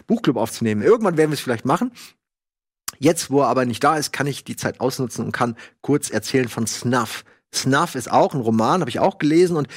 Buchclub 0.07 0.37
aufzunehmen. 0.37 0.81
Irgendwann 0.81 1.17
werden 1.17 1.31
wir 1.31 1.35
es 1.35 1.41
vielleicht 1.41 1.65
machen. 1.65 1.91
Jetzt, 2.99 3.31
wo 3.31 3.41
er 3.41 3.47
aber 3.47 3.65
nicht 3.65 3.83
da 3.83 3.97
ist, 3.97 4.11
kann 4.11 4.27
ich 4.27 4.43
die 4.43 4.55
Zeit 4.55 4.79
ausnutzen 4.79 5.25
und 5.25 5.31
kann 5.31 5.55
kurz 5.81 6.09
erzählen 6.09 6.47
von 6.47 6.67
Snuff. 6.67 7.23
Snuff 7.53 7.95
ist 7.95 8.11
auch 8.11 8.33
ein 8.33 8.41
Roman, 8.41 8.81
habe 8.81 8.89
ich 8.89 8.99
auch 8.99 9.17
gelesen 9.17 9.57
und 9.57 9.67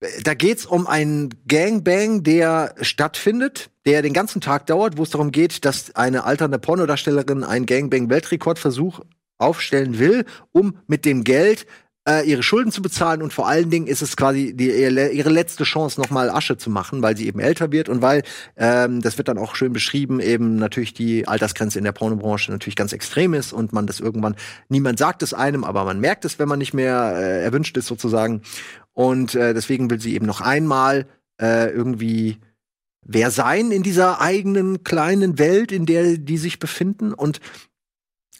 äh, 0.00 0.22
da 0.22 0.34
geht's 0.34 0.66
um 0.66 0.86
einen 0.86 1.30
Gangbang, 1.46 2.22
der 2.22 2.74
stattfindet, 2.80 3.70
der 3.84 4.02
den 4.02 4.12
ganzen 4.12 4.40
Tag 4.40 4.66
dauert, 4.66 4.98
wo 4.98 5.02
es 5.02 5.10
darum 5.10 5.30
geht, 5.30 5.64
dass 5.64 5.94
eine 5.94 6.24
alternde 6.24 6.58
Pornodarstellerin 6.58 7.44
einen 7.44 7.66
Gangbang-Weltrekordversuch 7.66 9.00
aufstellen 9.38 9.98
will, 9.98 10.24
um 10.52 10.78
mit 10.86 11.04
dem 11.04 11.22
Geld 11.22 11.66
äh, 12.08 12.28
ihre 12.28 12.42
Schulden 12.42 12.70
zu 12.70 12.82
bezahlen 12.82 13.22
und 13.22 13.32
vor 13.32 13.48
allen 13.48 13.70
Dingen 13.70 13.86
ist 13.86 14.02
es 14.02 14.16
quasi 14.16 14.54
die, 14.54 14.70
ihre 14.70 15.30
letzte 15.30 15.64
Chance, 15.64 16.00
nochmal 16.00 16.30
Asche 16.30 16.56
zu 16.56 16.70
machen, 16.70 17.02
weil 17.02 17.16
sie 17.16 17.26
eben 17.26 17.40
älter 17.40 17.72
wird 17.72 17.88
und 17.88 18.02
weil, 18.02 18.22
ähm, 18.56 19.02
das 19.02 19.18
wird 19.18 19.28
dann 19.28 19.38
auch 19.38 19.56
schön 19.56 19.72
beschrieben, 19.72 20.20
eben 20.20 20.56
natürlich 20.56 20.94
die 20.94 21.26
Altersgrenze 21.26 21.78
in 21.78 21.84
der 21.84 21.92
Pornobranche 21.92 22.50
natürlich 22.50 22.76
ganz 22.76 22.92
extrem 22.92 23.34
ist 23.34 23.52
und 23.52 23.72
man 23.72 23.86
das 23.86 24.00
irgendwann, 24.00 24.36
niemand 24.68 24.98
sagt 24.98 25.22
es 25.22 25.34
einem, 25.34 25.64
aber 25.64 25.84
man 25.84 26.00
merkt 26.00 26.24
es, 26.24 26.38
wenn 26.38 26.48
man 26.48 26.58
nicht 26.58 26.74
mehr 26.74 27.14
äh, 27.16 27.42
erwünscht 27.42 27.76
ist 27.76 27.86
sozusagen. 27.86 28.42
Und 28.92 29.34
äh, 29.34 29.52
deswegen 29.52 29.90
will 29.90 30.00
sie 30.00 30.14
eben 30.14 30.26
noch 30.26 30.40
einmal 30.40 31.06
äh, 31.40 31.70
irgendwie 31.70 32.38
wer 33.06 33.30
sein 33.30 33.70
in 33.70 33.82
dieser 33.82 34.20
eigenen 34.20 34.84
kleinen 34.84 35.38
Welt, 35.38 35.70
in 35.70 35.86
der 35.86 36.18
die 36.18 36.38
sich 36.38 36.58
befinden. 36.58 37.12
Und 37.12 37.40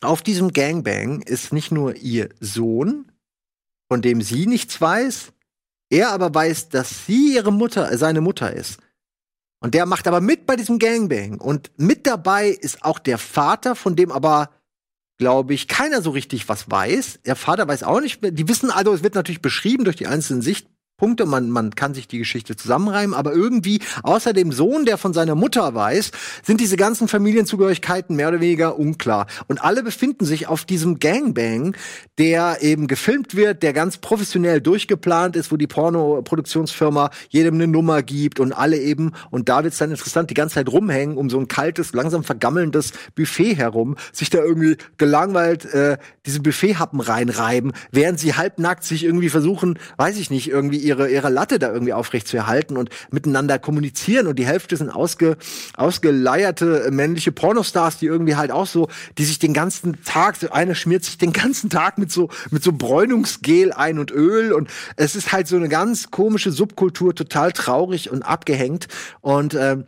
auf 0.00 0.22
diesem 0.22 0.52
Gangbang 0.52 1.22
ist 1.22 1.52
nicht 1.52 1.72
nur 1.72 1.96
ihr 1.96 2.28
Sohn, 2.40 3.06
von 3.88 4.02
dem 4.02 4.22
sie 4.22 4.46
nichts 4.46 4.80
weiß. 4.80 5.32
Er 5.90 6.10
aber 6.10 6.34
weiß, 6.34 6.68
dass 6.68 7.06
sie 7.06 7.34
ihre 7.34 7.52
Mutter, 7.52 7.96
seine 7.96 8.20
Mutter 8.20 8.52
ist. 8.52 8.80
Und 9.60 9.74
der 9.74 9.86
macht 9.86 10.06
aber 10.06 10.20
mit 10.20 10.46
bei 10.46 10.56
diesem 10.56 10.78
Gangbang. 10.78 11.40
Und 11.40 11.70
mit 11.76 12.06
dabei 12.06 12.48
ist 12.48 12.84
auch 12.84 12.98
der 12.98 13.18
Vater, 13.18 13.74
von 13.74 13.96
dem 13.96 14.12
aber, 14.12 14.50
glaube 15.18 15.54
ich, 15.54 15.68
keiner 15.68 16.02
so 16.02 16.10
richtig 16.10 16.48
was 16.48 16.70
weiß. 16.70 17.20
Der 17.24 17.36
Vater 17.36 17.66
weiß 17.66 17.82
auch 17.82 18.00
nicht. 18.00 18.20
Die 18.22 18.48
wissen 18.48 18.70
also, 18.70 18.92
es 18.92 19.02
wird 19.02 19.14
natürlich 19.14 19.42
beschrieben 19.42 19.84
durch 19.84 19.96
die 19.96 20.06
einzelnen 20.06 20.42
Sicht 20.42 20.68
Punkte, 20.96 21.26
man, 21.26 21.50
man 21.50 21.74
kann 21.74 21.92
sich 21.92 22.08
die 22.08 22.16
Geschichte 22.16 22.56
zusammenreimen, 22.56 23.14
aber 23.14 23.34
irgendwie, 23.34 23.80
außer 24.02 24.32
dem 24.32 24.50
Sohn, 24.50 24.86
der 24.86 24.96
von 24.96 25.12
seiner 25.12 25.34
Mutter 25.34 25.74
weiß, 25.74 26.10
sind 26.42 26.58
diese 26.58 26.78
ganzen 26.78 27.06
Familienzugehörigkeiten 27.06 28.16
mehr 28.16 28.28
oder 28.28 28.40
weniger 28.40 28.78
unklar. 28.78 29.26
Und 29.46 29.62
alle 29.62 29.82
befinden 29.82 30.24
sich 30.24 30.48
auf 30.48 30.64
diesem 30.64 30.98
Gangbang, 30.98 31.76
der 32.16 32.62
eben 32.62 32.86
gefilmt 32.86 33.36
wird, 33.36 33.62
der 33.62 33.74
ganz 33.74 33.98
professionell 33.98 34.62
durchgeplant 34.62 35.36
ist, 35.36 35.52
wo 35.52 35.58
die 35.58 35.66
Pornoproduktionsfirma 35.66 37.10
jedem 37.28 37.56
eine 37.56 37.66
Nummer 37.66 38.02
gibt 38.02 38.40
und 38.40 38.54
alle 38.54 38.78
eben, 38.78 39.12
und 39.30 39.50
da 39.50 39.64
wird's 39.64 39.76
dann 39.76 39.90
interessant, 39.90 40.30
die 40.30 40.34
ganze 40.34 40.54
Zeit 40.54 40.70
rumhängen 40.70 41.18
um 41.18 41.28
so 41.28 41.38
ein 41.38 41.46
kaltes, 41.46 41.92
langsam 41.92 42.24
vergammelndes 42.24 42.92
Buffet 43.14 43.56
herum, 43.56 43.96
sich 44.12 44.30
da 44.30 44.38
irgendwie 44.38 44.78
gelangweilt 44.96 45.66
äh, 45.66 45.98
diese 46.24 46.40
Buffethappen 46.40 47.00
reinreiben, 47.00 47.74
während 47.90 48.18
sie 48.18 48.32
halbnackt 48.32 48.84
sich 48.84 49.04
irgendwie 49.04 49.28
versuchen, 49.28 49.78
weiß 49.98 50.16
ich 50.16 50.30
nicht, 50.30 50.48
irgendwie 50.48 50.85
ihre, 50.86 51.10
ihre 51.10 51.28
Latte 51.28 51.58
da 51.58 51.72
irgendwie 51.72 51.92
aufrecht 51.92 52.28
zu 52.28 52.36
erhalten 52.36 52.76
und 52.76 52.90
miteinander 53.10 53.58
kommunizieren. 53.58 54.26
Und 54.26 54.38
die 54.38 54.46
Hälfte 54.46 54.76
sind 54.76 54.90
ausge, 54.90 55.36
ausgeleierte 55.76 56.88
männliche 56.90 57.32
Pornostars, 57.32 57.98
die 57.98 58.06
irgendwie 58.06 58.36
halt 58.36 58.50
auch 58.50 58.66
so, 58.66 58.88
die 59.18 59.24
sich 59.24 59.38
den 59.38 59.54
ganzen 59.54 60.02
Tag, 60.04 60.36
so 60.36 60.50
eine 60.50 60.74
schmiert 60.74 61.04
sich 61.04 61.18
den 61.18 61.32
ganzen 61.32 61.70
Tag 61.70 61.98
mit 61.98 62.10
so, 62.10 62.28
mit 62.50 62.62
so 62.62 62.72
Bräunungsgel 62.72 63.72
ein 63.72 63.98
und 63.98 64.10
Öl. 64.10 64.52
Und 64.52 64.70
es 64.96 65.16
ist 65.16 65.32
halt 65.32 65.48
so 65.48 65.56
eine 65.56 65.68
ganz 65.68 66.10
komische 66.10 66.52
Subkultur, 66.52 67.14
total 67.14 67.52
traurig 67.52 68.10
und 68.10 68.22
abgehängt. 68.22 68.88
Und 69.20 69.54
ähm, 69.54 69.84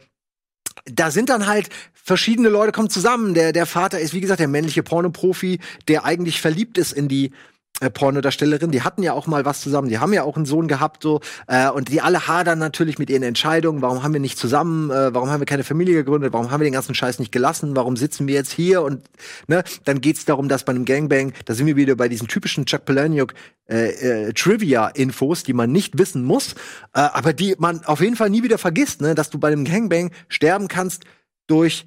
da 0.84 1.10
sind 1.10 1.28
dann 1.28 1.46
halt 1.46 1.68
verschiedene 1.92 2.48
Leute 2.48 2.72
kommen 2.72 2.90
zusammen. 2.90 3.34
Der, 3.34 3.52
der 3.52 3.66
Vater 3.66 4.00
ist, 4.00 4.14
wie 4.14 4.20
gesagt, 4.20 4.40
der 4.40 4.48
männliche 4.48 4.82
Pornoprofi, 4.82 5.60
der 5.88 6.04
eigentlich 6.04 6.40
verliebt 6.40 6.78
ist 6.78 6.92
in 6.92 7.08
die 7.08 7.32
äh, 7.80 7.90
Pornodarstellerin, 7.90 8.70
die 8.70 8.82
hatten 8.82 9.02
ja 9.02 9.12
auch 9.12 9.26
mal 9.26 9.44
was 9.44 9.60
zusammen, 9.60 9.88
die 9.88 9.98
haben 9.98 10.12
ja 10.12 10.24
auch 10.24 10.36
einen 10.36 10.46
Sohn 10.46 10.66
gehabt 10.66 11.02
so 11.02 11.20
äh, 11.46 11.68
und 11.68 11.88
die 11.88 12.00
alle 12.00 12.26
hadern 12.26 12.58
natürlich 12.58 12.98
mit 12.98 13.08
ihren 13.08 13.22
Entscheidungen, 13.22 13.82
warum 13.82 14.02
haben 14.02 14.12
wir 14.12 14.20
nicht 14.20 14.38
zusammen, 14.38 14.90
äh, 14.90 15.14
warum 15.14 15.30
haben 15.30 15.40
wir 15.40 15.46
keine 15.46 15.64
Familie 15.64 15.94
gegründet, 15.94 16.32
warum 16.32 16.50
haben 16.50 16.60
wir 16.60 16.64
den 16.64 16.72
ganzen 16.72 16.94
Scheiß 16.94 17.18
nicht 17.18 17.30
gelassen, 17.30 17.76
warum 17.76 17.96
sitzen 17.96 18.26
wir 18.26 18.34
jetzt 18.34 18.50
hier 18.50 18.82
und 18.82 19.02
ne, 19.46 19.62
dann 19.84 20.00
geht's 20.00 20.24
darum, 20.24 20.48
dass 20.48 20.64
bei 20.64 20.70
einem 20.70 20.84
Gangbang, 20.84 21.32
da 21.44 21.54
sind 21.54 21.66
wir 21.66 21.76
wieder 21.76 21.94
bei 21.94 22.08
diesen 22.08 22.26
typischen 22.26 22.66
Chuck 22.66 22.84
Palahniuk 22.84 23.34
äh, 23.70 24.28
äh, 24.28 24.32
Trivia-Infos, 24.32 25.44
die 25.44 25.52
man 25.52 25.70
nicht 25.70 25.98
wissen 25.98 26.24
muss, 26.24 26.54
äh, 26.94 27.00
aber 27.00 27.32
die 27.32 27.54
man 27.58 27.84
auf 27.84 28.00
jeden 28.00 28.16
Fall 28.16 28.30
nie 28.30 28.42
wieder 28.42 28.58
vergisst, 28.58 29.02
ne, 29.02 29.14
dass 29.14 29.30
du 29.30 29.38
bei 29.38 29.48
einem 29.48 29.64
Gangbang 29.64 30.10
sterben 30.28 30.68
kannst 30.68 31.04
durch 31.46 31.86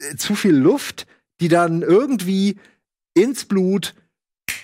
äh, 0.00 0.16
zu 0.16 0.34
viel 0.34 0.54
Luft, 0.54 1.06
die 1.40 1.48
dann 1.48 1.82
irgendwie 1.82 2.58
ins 3.14 3.44
Blut 3.44 3.94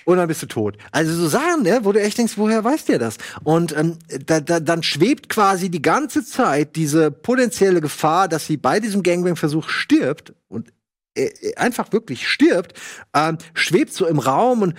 und 0.05 0.17
dann 0.17 0.27
bist 0.27 0.41
du 0.41 0.47
tot. 0.47 0.77
Also 0.91 1.13
so 1.13 1.27
Sachen, 1.27 1.63
ne, 1.63 1.79
wo 1.83 1.91
du 1.91 2.01
echt 2.01 2.17
denkst, 2.17 2.33
woher 2.37 2.63
weiß 2.63 2.85
der 2.85 2.99
das? 2.99 3.17
Und 3.43 3.75
ähm, 3.77 3.97
da, 4.25 4.39
da, 4.39 4.59
dann 4.59 4.83
schwebt 4.83 5.29
quasi 5.29 5.69
die 5.69 5.81
ganze 5.81 6.25
Zeit 6.25 6.75
diese 6.75 7.11
potenzielle 7.11 7.81
Gefahr, 7.81 8.27
dass 8.27 8.45
sie 8.45 8.57
bei 8.57 8.79
diesem 8.79 9.03
Gangbang-Versuch 9.03 9.69
stirbt 9.69 10.33
und 10.47 10.71
äh, 11.15 11.25
äh 11.25 11.55
einfach 11.55 11.91
wirklich 11.91 12.27
stirbt, 12.27 12.73
ähm, 13.13 13.37
schwebt 13.53 13.93
so 13.93 14.07
im 14.07 14.19
Raum 14.19 14.61
und 14.61 14.75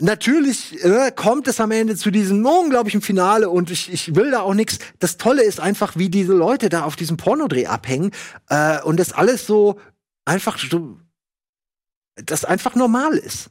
Natürlich 0.00 0.82
äh, 0.84 1.10
kommt 1.10 1.48
es 1.48 1.60
am 1.60 1.72
Ende 1.72 1.96
zu 1.96 2.12
diesem 2.12 2.46
unglaublichen 2.46 3.02
Finale 3.02 3.50
und 3.50 3.70
ich, 3.70 3.92
ich 3.92 4.14
will 4.14 4.30
da 4.30 4.40
auch 4.40 4.54
nichts. 4.54 4.78
Das 5.00 5.16
Tolle 5.16 5.42
ist 5.42 5.58
einfach, 5.58 5.96
wie 5.96 6.08
diese 6.08 6.34
Leute 6.34 6.68
da 6.68 6.84
auf 6.84 6.94
diesem 6.94 7.16
Pornodreh 7.16 7.66
abhängen 7.66 8.12
äh, 8.48 8.80
und 8.82 9.00
das 9.00 9.12
alles 9.12 9.46
so 9.46 9.80
einfach 10.24 10.58
so, 10.58 10.98
das 12.14 12.44
einfach 12.44 12.76
normal 12.76 13.16
ist. 13.16 13.50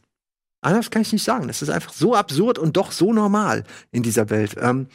Anders 0.61 0.89
kann 0.89 1.01
ich 1.01 1.13
nicht 1.13 1.23
sagen. 1.23 1.47
Das 1.47 1.61
ist 1.61 1.69
einfach 1.69 1.93
so 1.93 2.15
absurd 2.15 2.59
und 2.59 2.77
doch 2.77 2.91
so 2.91 3.13
normal 3.13 3.63
in 3.91 4.03
dieser 4.03 4.29
Welt. 4.29 4.55
Ähm, 4.59 4.87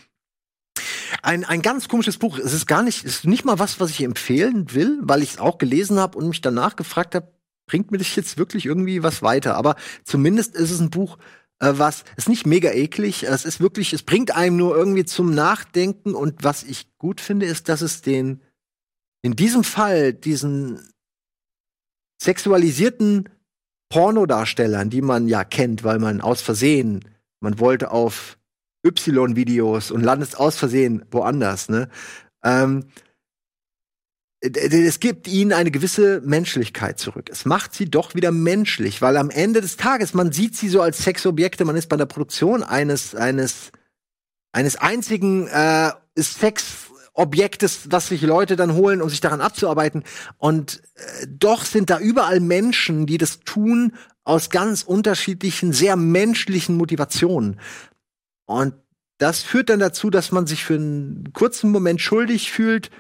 ein, 1.23 1.45
ein 1.45 1.63
ganz 1.63 1.89
komisches 1.89 2.19
Buch. 2.19 2.39
Es 2.39 2.53
ist 2.53 2.67
gar 2.67 2.83
nicht, 2.83 3.05
ist 3.05 3.25
nicht 3.25 3.45
mal 3.45 3.59
was, 3.59 3.79
was 3.81 3.91
ich 3.91 4.03
empfehlen 4.03 4.73
will, 4.75 4.99
weil 5.03 5.23
ich 5.23 5.33
es 5.33 5.39
auch 5.39 5.59
gelesen 5.59 5.99
habe 5.99 6.19
und 6.19 6.29
mich 6.29 6.41
danach 6.41 6.77
gefragt 6.77 7.15
habe, 7.15 7.33
bringt 7.67 7.91
mir 7.91 7.99
das 7.99 8.15
jetzt 8.17 8.39
wirklich 8.39 8.67
irgendwie 8.67 9.03
was 9.03 9.23
weiter? 9.23 9.57
Aber 9.57 9.77
zumindest 10.05 10.57
ist 10.57 10.71
es 10.71 10.81
ein 10.81 10.91
Buch, 10.91 11.19
äh, 11.61 11.73
was 11.77 12.05
ist 12.17 12.29
nicht 12.29 12.47
mega 12.47 12.71
eklig. 12.73 13.23
Es 13.23 13.45
ist 13.45 13.61
wirklich, 13.61 13.93
es 13.93 14.03
bringt 14.03 14.35
einem 14.35 14.57
nur 14.57 14.77
irgendwie 14.77 15.05
zum 15.05 15.33
Nachdenken. 15.33 16.15
Und 16.15 16.43
was 16.43 16.65
ich 16.65 16.89
gut 16.99 17.21
finde, 17.21 17.47
ist, 17.47 17.69
dass 17.69 17.83
es 17.83 18.03
den 18.03 18.43
in 19.23 19.37
diesem 19.37 19.63
Fall 19.63 20.13
diesen 20.13 20.81
sexualisierten 22.21 23.29
Pornodarstellern, 23.93 24.89
die 24.89 25.03
man 25.03 25.29
ja 25.29 25.45
kennt, 25.45 25.85
weil 25.85 25.99
man 25.99 26.23
aus 26.23 26.41
Versehen, 26.41 27.05
man 27.41 27.59
wollte 27.59 27.91
auf 27.91 28.39
Y-Videos 28.87 29.91
und 29.91 30.03
landet 30.03 30.35
aus 30.35 30.57
Versehen 30.57 31.05
woanders, 31.11 31.69
ne? 31.69 31.91
Ähm, 32.43 32.87
es 34.41 34.99
gibt 34.99 35.29
ihnen 35.29 35.53
eine 35.53 35.71
gewisse 35.71 36.23
Menschlichkeit 36.23 36.99
zurück. 36.99 37.29
Es 37.31 37.45
macht 37.45 37.75
sie 37.75 37.91
doch 37.91 38.15
wieder 38.15 38.33
menschlich, 38.33 39.03
weil 39.03 39.19
am 39.19 39.29
Ende 39.29 39.61
des 39.61 39.77
Tages, 39.77 40.15
man 40.15 40.33
sieht 40.33 40.57
sie 40.57 40.71
so 40.71 40.81
als 40.81 41.05
Sexobjekte, 41.05 41.67
man 41.67 41.77
ist 41.77 41.91
bei 41.91 41.99
der 41.99 42.07
Produktion 42.07 42.63
eines, 42.63 43.15
eines, 43.15 43.73
eines 44.53 44.77
einzigen 44.77 45.49
äh, 45.49 45.91
Sex 46.17 46.92
Objektes, 47.15 47.91
was 47.91 48.09
sich 48.09 48.23
Leute 48.23 48.57
dann 48.57 48.75
holen, 48.75 49.03
um 49.03 49.09
sich 49.09 49.21
daran 49.21 49.41
abzuarbeiten. 49.41 50.05
Und 50.39 50.83
äh, 50.95 51.27
doch 51.29 51.65
sind 51.65 51.91
da 51.91 51.99
überall 51.99 52.41
Menschen, 52.41 53.07
die 53.07 53.19
das 53.19 53.41
tun 53.41 53.95
aus 54.25 54.51
ganz 54.51 54.83
unterschiedlichen, 54.83 55.73
sehr 55.73 55.97
menschlichen 55.97 56.77
Motivationen. 56.77 57.61
Und 58.47 58.75
das 59.19 59.43
führt 59.43 59.69
dann 59.69 59.81
dazu, 59.81 60.11
dass 60.11 60.33
man 60.33 60.47
sich 60.47 60.65
für 60.65 60.75
einen 60.75 61.33
kurzen 61.33 61.71
Moment 61.71 62.01
schuldig 62.01 62.51
fühlt, 62.51 62.91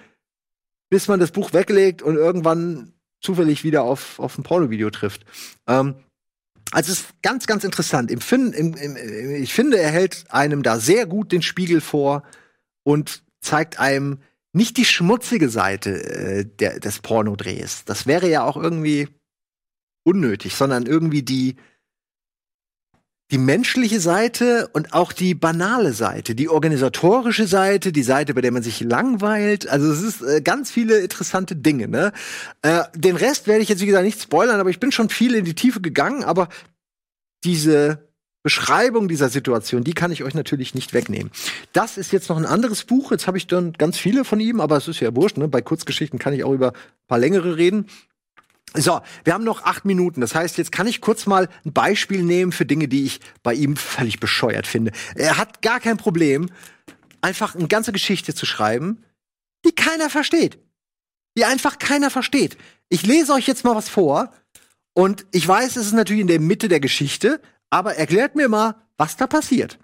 bis 0.90 1.08
man 1.08 1.20
das 1.20 1.32
Buch 1.32 1.52
weglegt 1.52 2.02
und 2.02 2.16
irgendwann 2.16 2.92
zufällig 3.20 3.64
wieder 3.64 3.82
auf, 3.82 4.18
auf 4.18 4.36
ein 4.36 4.42
Pornovideo 4.42 4.90
trifft. 4.90 5.24
Ähm, 5.66 5.94
also 6.70 6.92
es 6.92 7.00
ist 7.00 7.22
ganz, 7.22 7.46
ganz 7.46 7.64
interessant. 7.64 8.10
Im, 8.10 8.20
im, 8.52 8.74
im, 8.74 8.96
ich 9.42 9.52
finde, 9.54 9.78
er 9.78 9.90
hält 9.90 10.24
einem 10.28 10.62
da 10.62 10.78
sehr 10.78 11.06
gut 11.06 11.32
den 11.32 11.42
Spiegel 11.42 11.80
vor 11.80 12.22
und 12.82 13.22
zeigt 13.42 13.78
einem 13.78 14.18
nicht 14.52 14.76
die 14.76 14.84
schmutzige 14.84 15.48
Seite 15.48 15.90
äh, 15.90 16.44
der, 16.44 16.80
des 16.80 17.00
Pornodrehs. 17.00 17.84
Das 17.84 18.06
wäre 18.06 18.28
ja 18.28 18.44
auch 18.44 18.56
irgendwie 18.56 19.08
unnötig, 20.04 20.54
sondern 20.54 20.86
irgendwie 20.86 21.22
die, 21.22 21.56
die 23.30 23.38
menschliche 23.38 23.98
Seite 23.98 24.68
und 24.74 24.92
auch 24.92 25.12
die 25.12 25.34
banale 25.34 25.94
Seite, 25.94 26.34
die 26.34 26.50
organisatorische 26.50 27.46
Seite, 27.46 27.92
die 27.92 28.02
Seite, 28.02 28.34
bei 28.34 28.42
der 28.42 28.52
man 28.52 28.62
sich 28.62 28.80
langweilt. 28.80 29.68
Also 29.68 29.90
es 29.90 30.02
ist 30.02 30.22
äh, 30.22 30.42
ganz 30.42 30.70
viele 30.70 30.98
interessante 30.98 31.56
Dinge. 31.56 31.88
Ne? 31.88 32.12
Äh, 32.60 32.84
den 32.94 33.16
Rest 33.16 33.46
werde 33.46 33.62
ich 33.62 33.70
jetzt 33.70 33.80
wie 33.80 33.86
gesagt 33.86 34.04
nicht 34.04 34.20
spoilern, 34.20 34.60
aber 34.60 34.70
ich 34.70 34.80
bin 34.80 34.92
schon 34.92 35.08
viel 35.08 35.34
in 35.34 35.46
die 35.46 35.54
Tiefe 35.54 35.80
gegangen. 35.80 36.24
Aber 36.24 36.48
diese 37.42 38.11
Beschreibung 38.42 39.06
dieser 39.06 39.28
Situation, 39.28 39.84
die 39.84 39.94
kann 39.94 40.10
ich 40.10 40.24
euch 40.24 40.34
natürlich 40.34 40.74
nicht 40.74 40.92
wegnehmen. 40.92 41.30
Das 41.72 41.96
ist 41.96 42.12
jetzt 42.12 42.28
noch 42.28 42.36
ein 42.36 42.46
anderes 42.46 42.84
Buch. 42.84 43.12
Jetzt 43.12 43.26
habe 43.26 43.38
ich 43.38 43.46
dann 43.46 43.72
ganz 43.72 43.98
viele 43.98 44.24
von 44.24 44.40
ihm, 44.40 44.60
aber 44.60 44.76
es 44.76 44.88
ist 44.88 45.00
ja 45.00 45.14
wurscht. 45.14 45.36
Ne? 45.36 45.46
Bei 45.46 45.62
Kurzgeschichten 45.62 46.18
kann 46.18 46.34
ich 46.34 46.42
auch 46.42 46.52
über 46.52 46.72
ein 46.72 47.06
paar 47.06 47.18
längere 47.18 47.56
reden. 47.56 47.86
So, 48.74 49.00
wir 49.24 49.34
haben 49.34 49.44
noch 49.44 49.62
acht 49.64 49.84
Minuten. 49.84 50.20
Das 50.20 50.34
heißt, 50.34 50.58
jetzt 50.58 50.72
kann 50.72 50.86
ich 50.86 51.00
kurz 51.00 51.26
mal 51.26 51.48
ein 51.64 51.72
Beispiel 51.72 52.22
nehmen 52.22 52.52
für 52.52 52.66
Dinge, 52.66 52.88
die 52.88 53.04
ich 53.04 53.20
bei 53.42 53.54
ihm 53.54 53.76
völlig 53.76 54.18
bescheuert 54.18 54.66
finde. 54.66 54.92
Er 55.14 55.36
hat 55.36 55.62
gar 55.62 55.78
kein 55.78 55.98
Problem, 55.98 56.48
einfach 57.20 57.54
eine 57.54 57.68
ganze 57.68 57.92
Geschichte 57.92 58.34
zu 58.34 58.46
schreiben, 58.46 59.04
die 59.64 59.72
keiner 59.72 60.10
versteht. 60.10 60.58
Die 61.36 61.44
einfach 61.44 61.78
keiner 61.78 62.10
versteht. 62.10 62.56
Ich 62.88 63.06
lese 63.06 63.32
euch 63.34 63.46
jetzt 63.46 63.64
mal 63.64 63.76
was 63.76 63.88
vor. 63.88 64.32
Und 64.94 65.26
ich 65.32 65.46
weiß, 65.46 65.76
es 65.76 65.86
ist 65.86 65.92
natürlich 65.92 66.22
in 66.22 66.26
der 66.26 66.40
Mitte 66.40 66.68
der 66.68 66.80
Geschichte, 66.80 67.40
aber 67.72 67.96
erklärt 67.96 68.36
mir 68.36 68.48
mal, 68.48 68.74
was 68.98 69.16
da 69.16 69.26
passiert. 69.26 69.78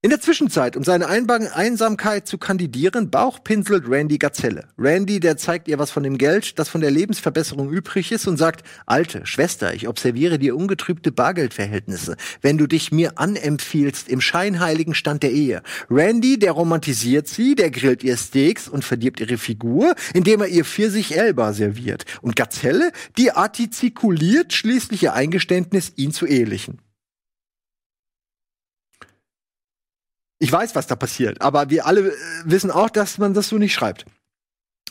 In 0.00 0.10
der 0.10 0.20
Zwischenzeit, 0.20 0.76
um 0.76 0.84
seine 0.84 1.08
Einsamkeit 1.08 2.28
zu 2.28 2.38
kandidieren, 2.38 3.10
bauchpinselt 3.10 3.88
Randy 3.88 4.16
Gazelle. 4.16 4.68
Randy, 4.78 5.18
der 5.18 5.36
zeigt 5.36 5.66
ihr 5.66 5.80
was 5.80 5.90
von 5.90 6.04
dem 6.04 6.18
Geld, 6.18 6.58
das 6.60 6.68
von 6.68 6.80
der 6.80 6.92
Lebensverbesserung 6.92 7.68
übrig 7.68 8.12
ist 8.12 8.28
und 8.28 8.36
sagt, 8.36 8.64
Alte, 8.86 9.26
Schwester, 9.26 9.74
ich 9.74 9.88
observiere 9.88 10.38
dir 10.38 10.56
ungetrübte 10.56 11.10
Bargeldverhältnisse, 11.10 12.16
wenn 12.42 12.58
du 12.58 12.68
dich 12.68 12.92
mir 12.92 13.18
anempfiehlst 13.18 14.08
im 14.08 14.20
scheinheiligen 14.20 14.94
Stand 14.94 15.24
der 15.24 15.32
Ehe. 15.32 15.62
Randy, 15.90 16.38
der 16.38 16.52
romantisiert 16.52 17.26
sie, 17.26 17.56
der 17.56 17.72
grillt 17.72 18.04
ihr 18.04 18.16
Steaks 18.16 18.68
und 18.68 18.84
verdirbt 18.84 19.18
ihre 19.18 19.36
Figur, 19.36 19.96
indem 20.14 20.42
er 20.42 20.48
ihr 20.48 20.64
Pfirsich 20.64 21.18
Elba 21.18 21.52
serviert. 21.52 22.04
Und 22.22 22.36
Gazelle, 22.36 22.92
die 23.18 23.32
artikuliert 23.32 24.52
schließlich 24.52 25.02
ihr 25.02 25.14
Eingeständnis, 25.14 25.92
ihn 25.96 26.12
zu 26.12 26.24
ehelichen. 26.24 26.78
Ich 30.40 30.52
weiß, 30.52 30.74
was 30.74 30.86
da 30.86 30.94
passiert, 30.94 31.42
aber 31.42 31.70
wir 31.70 31.86
alle 31.86 32.08
äh, 32.08 32.14
wissen 32.44 32.70
auch, 32.70 32.90
dass 32.90 33.18
man 33.18 33.34
das 33.34 33.48
so 33.48 33.58
nicht 33.58 33.74
schreibt. 33.74 34.06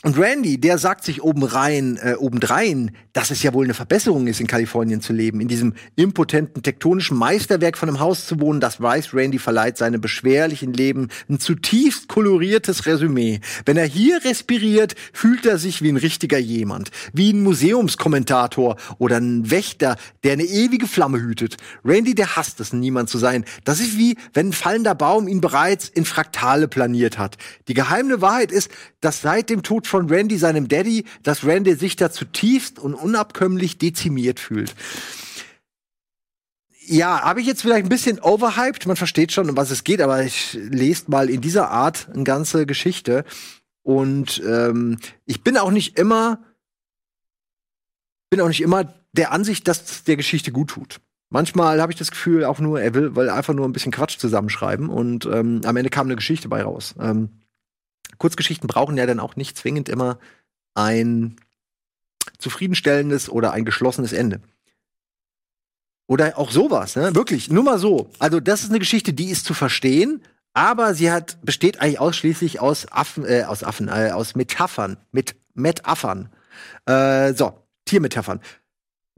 Und 0.04 0.16
Randy, 0.16 0.60
der 0.60 0.78
sagt 0.78 1.02
sich 1.02 1.24
oben 1.24 1.42
rein, 1.42 1.98
äh, 2.00 2.14
obendrein, 2.14 2.92
dass 3.12 3.32
es 3.32 3.42
ja 3.42 3.52
wohl 3.52 3.64
eine 3.64 3.74
Verbesserung 3.74 4.28
ist, 4.28 4.38
in 4.38 4.46
Kalifornien 4.46 5.00
zu 5.00 5.12
leben, 5.12 5.40
in 5.40 5.48
diesem 5.48 5.74
impotenten 5.96 6.62
tektonischen 6.62 7.16
Meisterwerk 7.16 7.76
von 7.76 7.88
einem 7.88 7.98
Haus 7.98 8.26
zu 8.26 8.38
wohnen, 8.38 8.60
das 8.60 8.80
weiß 8.80 9.12
Randy 9.12 9.40
verleiht 9.40 9.76
seinem 9.76 10.00
beschwerlichen 10.00 10.72
Leben 10.72 11.08
ein 11.28 11.40
zutiefst 11.40 12.06
koloriertes 12.06 12.86
Resümee. 12.86 13.40
Wenn 13.66 13.76
er 13.76 13.86
hier 13.86 14.24
respiriert, 14.24 14.94
fühlt 15.12 15.44
er 15.46 15.58
sich 15.58 15.82
wie 15.82 15.88
ein 15.88 15.96
richtiger 15.96 16.38
jemand, 16.38 16.92
wie 17.12 17.32
ein 17.32 17.42
Museumskommentator 17.42 18.76
oder 18.98 19.16
ein 19.16 19.50
Wächter, 19.50 19.96
der 20.22 20.34
eine 20.34 20.44
ewige 20.44 20.86
Flamme 20.86 21.20
hütet. 21.20 21.56
Randy, 21.84 22.14
der 22.14 22.36
hasst 22.36 22.60
es, 22.60 22.72
niemand 22.72 23.08
zu 23.08 23.18
sein. 23.18 23.44
Das 23.64 23.80
ist 23.80 23.98
wie, 23.98 24.16
wenn 24.32 24.50
ein 24.50 24.52
fallender 24.52 24.94
Baum 24.94 25.26
ihn 25.26 25.40
bereits 25.40 25.88
in 25.88 26.04
Fraktale 26.04 26.68
planiert 26.68 27.18
hat. 27.18 27.36
Die 27.66 27.74
geheime 27.74 28.20
Wahrheit 28.20 28.52
ist, 28.52 28.70
dass 29.00 29.22
seit 29.22 29.50
dem 29.50 29.64
Tod 29.64 29.87
von 29.88 30.08
Randy, 30.08 30.38
seinem 30.38 30.68
Daddy, 30.68 31.04
dass 31.22 31.44
Randy 31.44 31.74
sich 31.74 31.96
da 31.96 32.10
zutiefst 32.10 32.78
und 32.78 32.94
unabkömmlich 32.94 33.78
dezimiert 33.78 34.40
fühlt. 34.40 34.74
ja, 36.88 37.22
habe 37.22 37.40
ich 37.40 37.46
jetzt 37.46 37.62
vielleicht 37.62 37.84
ein 37.84 37.90
bisschen 37.90 38.18
overhyped. 38.20 38.86
Man 38.86 38.96
versteht 38.96 39.32
schon, 39.32 39.50
um 39.50 39.56
was 39.56 39.70
es 39.70 39.84
geht, 39.84 40.00
aber 40.00 40.22
ich 40.22 40.54
lese 40.54 41.04
mal 41.08 41.28
in 41.28 41.40
dieser 41.40 41.70
Art 41.70 42.08
eine 42.12 42.24
ganze 42.24 42.66
Geschichte. 42.66 43.24
Und 43.82 44.42
ähm, 44.46 44.98
ich 45.24 45.42
bin 45.42 45.56
auch 45.58 45.70
nicht 45.70 45.98
immer, 45.98 46.42
bin 48.30 48.40
auch 48.40 48.48
nicht 48.48 48.62
immer 48.62 48.94
der 49.12 49.32
Ansicht, 49.32 49.68
dass 49.68 49.90
es 49.90 50.04
der 50.04 50.16
Geschichte 50.16 50.52
gut 50.52 50.70
tut. 50.70 51.00
Manchmal 51.30 51.80
habe 51.80 51.92
ich 51.92 51.98
das 51.98 52.10
Gefühl 52.10 52.44
auch 52.44 52.58
nur, 52.58 52.80
er 52.80 52.94
will, 52.94 53.14
weil 53.14 53.28
einfach 53.28 53.52
nur 53.52 53.68
ein 53.68 53.72
bisschen 53.72 53.92
Quatsch 53.92 54.18
zusammenschreiben 54.18 54.88
und 54.88 55.26
ähm, 55.26 55.60
am 55.64 55.76
Ende 55.76 55.90
kam 55.90 56.06
eine 56.06 56.16
Geschichte 56.16 56.48
bei 56.48 56.62
raus. 56.62 56.94
Ähm, 56.98 57.40
Kurzgeschichten 58.18 58.66
brauchen 58.66 58.96
ja 58.96 59.06
dann 59.06 59.20
auch 59.20 59.36
nicht 59.36 59.56
zwingend 59.56 59.88
immer 59.88 60.18
ein 60.74 61.36
zufriedenstellendes 62.38 63.28
oder 63.28 63.52
ein 63.52 63.64
geschlossenes 63.64 64.12
Ende. 64.12 64.40
Oder 66.06 66.38
auch 66.38 66.50
sowas, 66.50 66.96
ne? 66.96 67.14
Wirklich, 67.14 67.50
nur 67.50 67.64
mal 67.64 67.78
so. 67.78 68.10
Also, 68.18 68.40
das 68.40 68.62
ist 68.62 68.70
eine 68.70 68.78
Geschichte, 68.78 69.12
die 69.12 69.30
ist 69.30 69.44
zu 69.44 69.54
verstehen, 69.54 70.22
aber 70.54 70.94
sie 70.94 71.10
hat, 71.10 71.38
besteht 71.42 71.80
eigentlich 71.80 72.00
ausschließlich 72.00 72.60
aus 72.60 72.90
Affen, 72.90 73.24
äh, 73.24 73.44
aus 73.44 73.62
Affen, 73.62 73.88
äh, 73.88 74.10
aus 74.12 74.34
Metaphern, 74.34 74.96
mit 75.12 75.36
Metaphern. 75.54 76.30
Äh, 76.86 77.34
so, 77.34 77.52
Tiermetaphern 77.84 78.40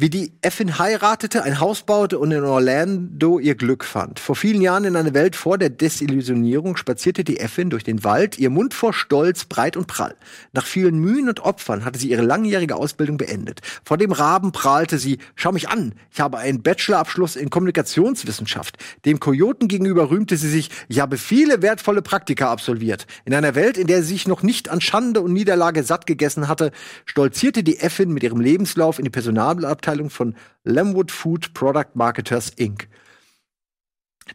wie 0.00 0.08
die 0.08 0.32
Effin 0.40 0.78
heiratete, 0.78 1.42
ein 1.42 1.60
Haus 1.60 1.82
baute 1.82 2.18
und 2.18 2.30
in 2.32 2.42
Orlando 2.42 3.38
ihr 3.38 3.54
Glück 3.54 3.84
fand. 3.84 4.18
Vor 4.18 4.34
vielen 4.34 4.62
Jahren 4.62 4.84
in 4.84 4.96
einer 4.96 5.12
Welt 5.12 5.36
vor 5.36 5.58
der 5.58 5.68
Desillusionierung 5.68 6.78
spazierte 6.78 7.22
die 7.22 7.38
Effin 7.38 7.68
durch 7.68 7.84
den 7.84 8.02
Wald, 8.02 8.38
ihr 8.38 8.48
Mund 8.48 8.72
vor 8.72 8.94
Stolz, 8.94 9.44
breit 9.44 9.76
und 9.76 9.88
prall. 9.88 10.16
Nach 10.54 10.64
vielen 10.64 10.98
Mühen 11.00 11.28
und 11.28 11.40
Opfern 11.40 11.84
hatte 11.84 11.98
sie 11.98 12.08
ihre 12.08 12.22
langjährige 12.22 12.76
Ausbildung 12.76 13.18
beendet. 13.18 13.60
Vor 13.84 13.98
dem 13.98 14.12
Raben 14.12 14.52
prahlte 14.52 14.96
sie, 14.96 15.18
schau 15.34 15.52
mich 15.52 15.68
an, 15.68 15.92
ich 16.10 16.20
habe 16.20 16.38
einen 16.38 16.62
Bachelorabschluss 16.62 17.36
in 17.36 17.50
Kommunikationswissenschaft. 17.50 18.78
Dem 19.04 19.20
Kojoten 19.20 19.68
gegenüber 19.68 20.10
rühmte 20.10 20.38
sie 20.38 20.48
sich, 20.48 20.70
ich 20.88 21.00
habe 21.00 21.18
viele 21.18 21.60
wertvolle 21.60 22.00
Praktika 22.00 22.50
absolviert. 22.50 23.06
In 23.26 23.34
einer 23.34 23.54
Welt, 23.54 23.76
in 23.76 23.86
der 23.86 24.02
sie 24.02 24.14
sich 24.14 24.26
noch 24.26 24.42
nicht 24.42 24.70
an 24.70 24.80
Schande 24.80 25.20
und 25.20 25.34
Niederlage 25.34 25.82
satt 25.82 26.06
gegessen 26.06 26.48
hatte, 26.48 26.72
stolzierte 27.04 27.62
die 27.62 27.80
Effin 27.80 28.14
mit 28.14 28.22
ihrem 28.22 28.40
Lebenslauf 28.40 28.98
in 28.98 29.04
die 29.04 29.10
Personalabteilung 29.10 29.89
Abteilung 29.90 30.10
von 30.10 30.36
Lamwood 30.62 31.10
Food 31.10 31.52
Product 31.52 31.94
Marketers 31.94 32.52
Inc. 32.54 32.88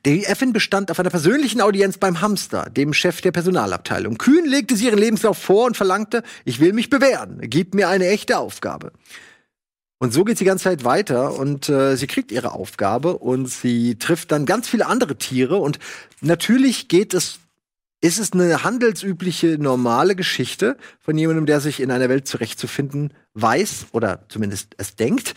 Die 0.06 0.26
Effin 0.26 0.52
bestand 0.52 0.92
auf 0.92 1.00
einer 1.00 1.10
persönlichen 1.10 1.62
Audienz 1.62 1.98
beim 1.98 2.20
Hamster, 2.20 2.70
dem 2.70 2.94
Chef 2.94 3.22
der 3.22 3.32
Personalabteilung. 3.32 4.18
Kühn 4.18 4.46
legte 4.46 4.76
sie 4.76 4.88
ihren 4.88 5.00
Lebenslauf 5.00 5.38
vor 5.38 5.68
und 5.68 5.78
verlangte, 5.78 6.24
ich 6.44 6.60
will 6.60 6.74
mich 6.74 6.90
bewähren, 6.90 7.40
gib 7.44 7.74
mir 7.74 7.88
eine 7.88 8.10
echte 8.10 8.38
Aufgabe. 8.38 8.92
Und 9.98 10.12
so 10.12 10.26
geht 10.26 10.38
sie 10.38 10.44
die 10.44 10.50
ganze 10.50 10.66
Zeit 10.66 10.84
weiter 10.84 11.40
und 11.40 11.70
äh, 11.70 11.96
sie 11.96 12.08
kriegt 12.08 12.34
ihre 12.34 12.52
Aufgabe 12.52 13.18
und 13.18 13.46
sie 13.46 13.98
trifft 13.98 14.34
dann 14.34 14.46
ganz 14.46 14.68
viele 14.68 14.88
andere 14.88 15.16
Tiere 15.16 15.56
und 15.56 15.80
natürlich 16.20 16.90
geht 16.90 17.14
es 17.14 17.40
ist 18.02 18.20
es 18.20 18.34
eine 18.34 18.64
handelsübliche, 18.64 19.58
normale 19.58 20.16
Geschichte 20.16 20.78
von 21.00 21.18
jemandem, 21.18 21.46
der 21.46 21.60
sich 21.60 21.80
in 21.80 21.92
einer 21.92 22.10
Welt 22.10 22.28
zurechtzufinden 22.28 23.14
weiß 23.34 23.88
oder 23.92 24.26
zumindest 24.30 24.76
es 24.78 24.96
denkt. 24.96 25.36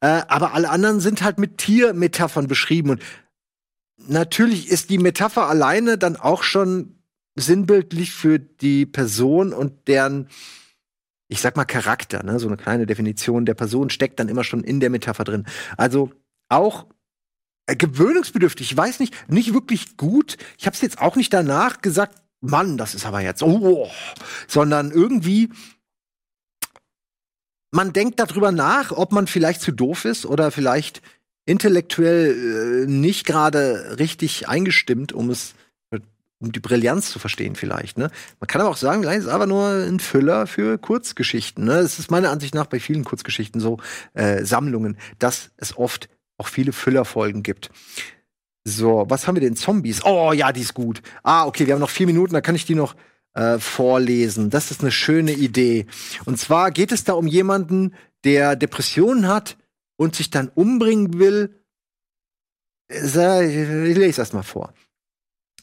Äh, 0.00 0.22
aber 0.28 0.54
alle 0.54 0.70
anderen 0.70 1.00
sind 1.00 1.22
halt 1.22 1.38
mit 1.38 1.58
Tiermetaphern 1.58 2.46
beschrieben. 2.46 2.90
Und 2.90 3.02
natürlich 3.96 4.68
ist 4.68 4.90
die 4.90 4.98
Metapher 4.98 5.48
alleine 5.48 5.98
dann 5.98 6.16
auch 6.16 6.42
schon 6.42 7.00
sinnbildlich 7.36 8.12
für 8.12 8.38
die 8.38 8.86
Person 8.86 9.52
und 9.52 9.88
deren, 9.88 10.28
ich 11.28 11.40
sag 11.40 11.56
mal, 11.56 11.64
Charakter. 11.64 12.22
Ne? 12.22 12.38
So 12.38 12.48
eine 12.48 12.56
kleine 12.56 12.86
Definition 12.86 13.46
der 13.46 13.54
Person 13.54 13.90
steckt 13.90 14.18
dann 14.20 14.28
immer 14.28 14.44
schon 14.44 14.64
in 14.64 14.80
der 14.80 14.90
Metapher 14.90 15.24
drin. 15.24 15.46
Also 15.76 16.10
auch 16.48 16.86
gewöhnungsbedürftig. 17.76 18.70
Ich 18.70 18.76
weiß 18.76 19.00
nicht, 19.00 19.14
nicht 19.30 19.54
wirklich 19.54 19.96
gut. 19.96 20.36
Ich 20.58 20.66
habe 20.66 20.74
es 20.74 20.82
jetzt 20.82 21.00
auch 21.00 21.16
nicht 21.16 21.32
danach 21.32 21.82
gesagt, 21.82 22.16
Mann, 22.40 22.78
das 22.78 22.94
ist 22.94 23.04
aber 23.04 23.20
jetzt, 23.20 23.42
oh, 23.42 23.88
sondern 24.48 24.90
irgendwie 24.90 25.50
man 27.72 27.92
denkt 27.92 28.18
darüber 28.18 28.50
nach, 28.50 28.90
ob 28.90 29.12
man 29.12 29.26
vielleicht 29.26 29.60
zu 29.60 29.72
doof 29.72 30.04
ist 30.04 30.26
oder 30.26 30.50
vielleicht 30.50 31.02
intellektuell 31.46 32.84
äh, 32.84 32.86
nicht 32.90 33.26
gerade 33.26 33.96
richtig 33.98 34.48
eingestimmt, 34.48 35.12
um 35.12 35.30
es 35.30 35.54
um 36.42 36.52
die 36.52 36.60
Brillanz 36.60 37.10
zu 37.10 37.18
verstehen 37.18 37.54
vielleicht. 37.54 37.98
Ne? 37.98 38.10
Man 38.40 38.48
kann 38.48 38.62
aber 38.62 38.70
auch 38.70 38.78
sagen, 38.78 39.04
es 39.04 39.24
ist 39.24 39.28
aber 39.28 39.46
nur 39.46 39.68
ein 39.68 40.00
Füller 40.00 40.46
für 40.46 40.78
Kurzgeschichten. 40.78 41.64
Ne? 41.64 41.74
Es 41.74 41.98
ist 41.98 42.10
meiner 42.10 42.30
Ansicht 42.30 42.54
nach 42.54 42.64
bei 42.64 42.80
vielen 42.80 43.04
Kurzgeschichten 43.04 43.60
so 43.60 43.78
äh, 44.14 44.42
Sammlungen, 44.44 44.96
dass 45.18 45.50
es 45.58 45.76
oft 45.76 46.08
auch 46.40 46.48
viele 46.48 46.72
Füllerfolgen 46.72 47.42
gibt. 47.42 47.70
So, 48.64 49.06
was 49.08 49.26
haben 49.26 49.36
wir 49.36 49.40
denn? 49.40 49.56
Zombies. 49.56 50.04
Oh 50.04 50.32
ja, 50.32 50.52
die 50.52 50.60
ist 50.60 50.74
gut. 50.74 51.02
Ah, 51.22 51.46
okay, 51.46 51.66
wir 51.66 51.74
haben 51.74 51.80
noch 51.80 51.90
vier 51.90 52.06
Minuten, 52.06 52.34
da 52.34 52.40
kann 52.40 52.54
ich 52.54 52.66
die 52.66 52.74
noch 52.74 52.94
äh, 53.34 53.58
vorlesen. 53.58 54.50
Das 54.50 54.70
ist 54.70 54.80
eine 54.82 54.90
schöne 54.90 55.32
Idee. 55.32 55.86
Und 56.24 56.38
zwar 56.38 56.70
geht 56.70 56.92
es 56.92 57.04
da 57.04 57.14
um 57.14 57.26
jemanden, 57.26 57.94
der 58.24 58.56
Depressionen 58.56 59.28
hat 59.28 59.56
und 59.96 60.16
sich 60.16 60.30
dann 60.30 60.48
umbringen 60.48 61.18
will. 61.18 61.62
Äh, 62.90 63.90
ich 63.90 63.96
lese 63.96 64.20
das 64.20 64.32
mal 64.32 64.42
vor. 64.42 64.74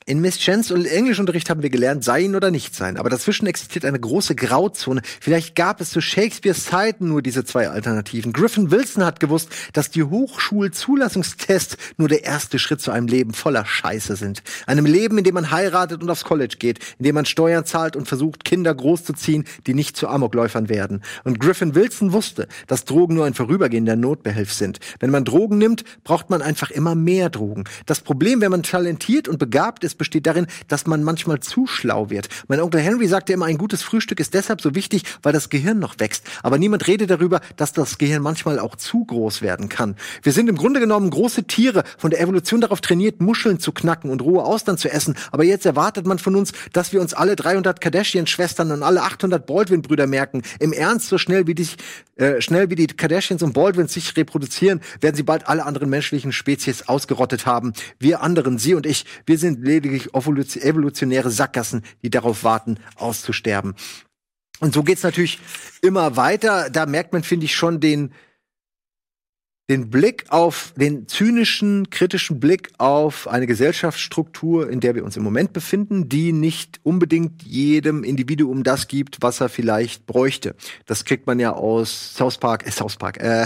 In 0.10 0.22
Miss 0.22 0.40
Chens 0.40 0.72
Englischunterricht 0.72 1.50
haben 1.50 1.64
wir 1.64 1.70
gelernt, 1.70 2.02
sein 2.02 2.34
oder 2.34 2.50
nicht 2.50 2.74
sein. 2.74 2.96
Aber 2.96 3.10
dazwischen 3.10 3.46
existiert 3.46 3.84
eine 3.84 4.00
große 4.00 4.36
Grauzone. 4.36 5.02
Vielleicht 5.20 5.54
gab 5.54 5.82
es 5.82 5.90
zu 5.90 6.00
Shakespeares 6.00 6.64
Zeiten 6.64 7.10
nur 7.10 7.22
diese 7.22 7.44
zwei 7.44 7.68
Alternativen. 7.68 8.32
Griffin 8.32 8.72
Wilson 8.72 9.04
hat 9.04 9.20
gewusst, 9.20 9.50
dass 9.74 9.92
die 9.92 10.04
Hochschulzulassungstests 10.04 11.76
nur 11.98 12.08
der 12.08 12.24
erste 12.24 12.58
Schritt 12.58 12.80
zu 12.80 12.92
einem 12.92 13.08
Leben 13.08 13.34
voller 13.34 13.66
Scheiße 13.66 14.16
sind. 14.16 14.44
Einem 14.66 14.86
Leben, 14.86 15.18
in 15.18 15.26
dem 15.26 15.34
man 15.34 15.52
heiratet 15.52 16.02
und 16.02 16.10
aufs 16.10 16.24
College 16.24 16.56
geht, 16.58 16.80
in 17.00 17.04
dem 17.04 17.16
man 17.16 17.26
Steuern 17.26 17.66
zahlt 17.66 17.98
und 17.98 18.08
versucht, 18.08 18.46
Kinder 18.46 18.74
großzuziehen, 18.74 19.44
die 19.66 19.74
nicht 19.74 19.98
zu 19.98 20.08
Amokläufern 20.08 20.70
werden. 20.70 21.02
Und 21.26 21.42
Griffin 21.42 21.76
Wilson 21.76 22.14
wusste, 22.14 22.48
dass 22.68 22.86
Drogen 22.86 23.16
nur 23.16 23.26
ein 23.26 23.34
vorübergehender 23.34 23.98
Notbehelf 23.98 24.54
sind. 24.54 24.80
Wenn 25.02 25.10
man 25.10 25.26
Drogen 25.26 25.58
nimmt, 25.58 25.84
braucht 26.06 26.30
man 26.30 26.42
einfach 26.42 26.72
immer 26.72 26.96
mehr 26.96 27.30
Drogen. 27.30 27.66
Das 27.86 28.00
Problem, 28.00 28.40
wenn 28.40 28.52
man 28.52 28.64
talentiert 28.64 29.28
und 29.28 29.38
begabt 29.38 29.84
ist, 29.84 29.97
besteht 29.98 30.28
darin, 30.28 30.48
dass 30.68 30.88
man 30.88 31.04
manchmal 31.04 31.40
zu 31.40 31.68
schlau 31.68 32.10
wird. 32.10 32.30
Mein 32.48 32.60
Onkel 32.60 32.82
Henry 32.82 33.08
sagte 33.08 33.34
immer, 33.34 33.46
ein 33.46 33.58
gutes 33.58 33.84
Frühstück 33.84 34.20
ist 34.20 34.34
deshalb 34.34 34.62
so 34.62 34.76
wichtig, 34.76 35.04
weil 35.24 35.34
das 35.34 35.50
Gehirn 35.50 35.80
noch 35.80 36.00
wächst. 36.00 36.26
Aber 36.44 36.58
niemand 36.58 36.88
redet 36.88 37.10
darüber, 37.10 37.42
dass 37.56 37.74
das 37.74 37.98
Gehirn 37.98 38.22
manchmal 38.22 38.60
auch 38.60 38.76
zu 38.76 39.06
groß 39.06 39.42
werden 39.42 39.70
kann. 39.70 39.96
Wir 40.22 40.32
sind 40.32 40.50
im 40.50 40.56
Grunde 40.56 40.80
genommen 40.80 41.10
große 41.10 41.46
Tiere, 41.46 41.84
von 41.98 42.12
der 42.12 42.22
Evolution 42.22 42.62
darauf 42.62 42.82
trainiert, 42.82 43.22
Muscheln 43.22 43.60
zu 43.60 43.72
knacken 43.72 44.10
und 44.10 44.22
rohe 44.22 44.44
Austern 44.44 44.78
zu 44.78 44.90
essen. 44.90 45.16
Aber 45.32 45.44
jetzt 45.44 45.66
erwartet 45.66 46.06
man 46.06 46.20
von 46.20 46.36
uns, 46.36 46.52
dass 46.74 46.94
wir 46.94 47.02
uns 47.02 47.14
alle 47.14 47.36
300 47.36 47.82
Kardashian-Schwestern 47.82 48.72
und 48.72 48.84
alle 48.84 49.02
800 49.04 49.46
Baldwin-Brüder 49.46 50.08
merken. 50.08 50.44
Im 50.60 50.74
Ernst, 50.74 51.10
so 51.10 51.18
schnell 51.18 51.48
wie 51.48 51.56
die, 51.56 51.68
äh, 52.16 52.42
schnell 52.42 52.70
wie 52.70 52.76
die 52.76 52.88
Kardashians 52.88 53.44
und 53.44 53.54
Baldwins 53.54 53.94
sich 53.94 54.16
reproduzieren, 54.16 54.82
werden 55.02 55.16
sie 55.16 55.24
bald 55.24 55.48
alle 55.48 55.66
anderen 55.66 55.90
menschlichen 55.90 56.32
Spezies 56.32 56.88
ausgerottet 56.88 57.46
haben. 57.46 57.74
Wir 58.00 58.22
anderen, 58.22 58.58
Sie 58.58 58.76
und 58.76 58.86
ich, 58.86 59.06
wir 59.26 59.38
sind 59.38 59.64
lediglich 59.66 59.87
lediglich 59.88 60.14
evolutionäre 60.14 61.32
Sackgassen, 61.32 61.84
die 62.04 62.10
darauf 62.10 62.44
warten, 62.44 62.78
auszusterben. 62.96 63.76
Und 64.60 64.74
so 64.74 64.84
geht's 64.84 65.04
natürlich 65.04 65.40
immer 65.82 66.16
weiter. 66.16 66.70
Da 66.70 66.86
merkt 66.86 67.14
man, 67.14 67.24
finde 67.24 67.46
ich, 67.46 67.56
schon 67.56 67.80
den, 67.80 68.12
den 69.70 69.92
Blick 69.92 70.26
auf, 70.30 70.74
den 70.76 71.08
zynischen, 71.08 71.92
kritischen 71.92 72.40
Blick 72.40 72.72
auf 72.80 73.28
eine 73.28 73.46
Gesellschaftsstruktur, 73.46 74.68
in 74.68 74.80
der 74.80 74.96
wir 74.96 75.06
uns 75.06 75.16
im 75.16 75.24
Moment 75.24 75.54
befinden, 75.54 76.10
die 76.10 76.32
nicht 76.32 76.80
unbedingt 76.82 77.44
jedem 77.44 78.04
Individuum 78.04 78.64
das 78.64 78.88
gibt, 78.88 79.18
was 79.22 79.42
er 79.42 79.50
vielleicht 79.50 80.08
bräuchte. 80.08 80.56
Das 80.88 81.06
kriegt 81.06 81.28
man 81.28 81.40
ja 81.40 81.54
aus 81.54 82.16
South 82.16 82.40
Park, 82.40 82.66
äh, 82.66 82.72
South 82.72 82.96
Park, 82.96 83.22
äh, 83.22 83.46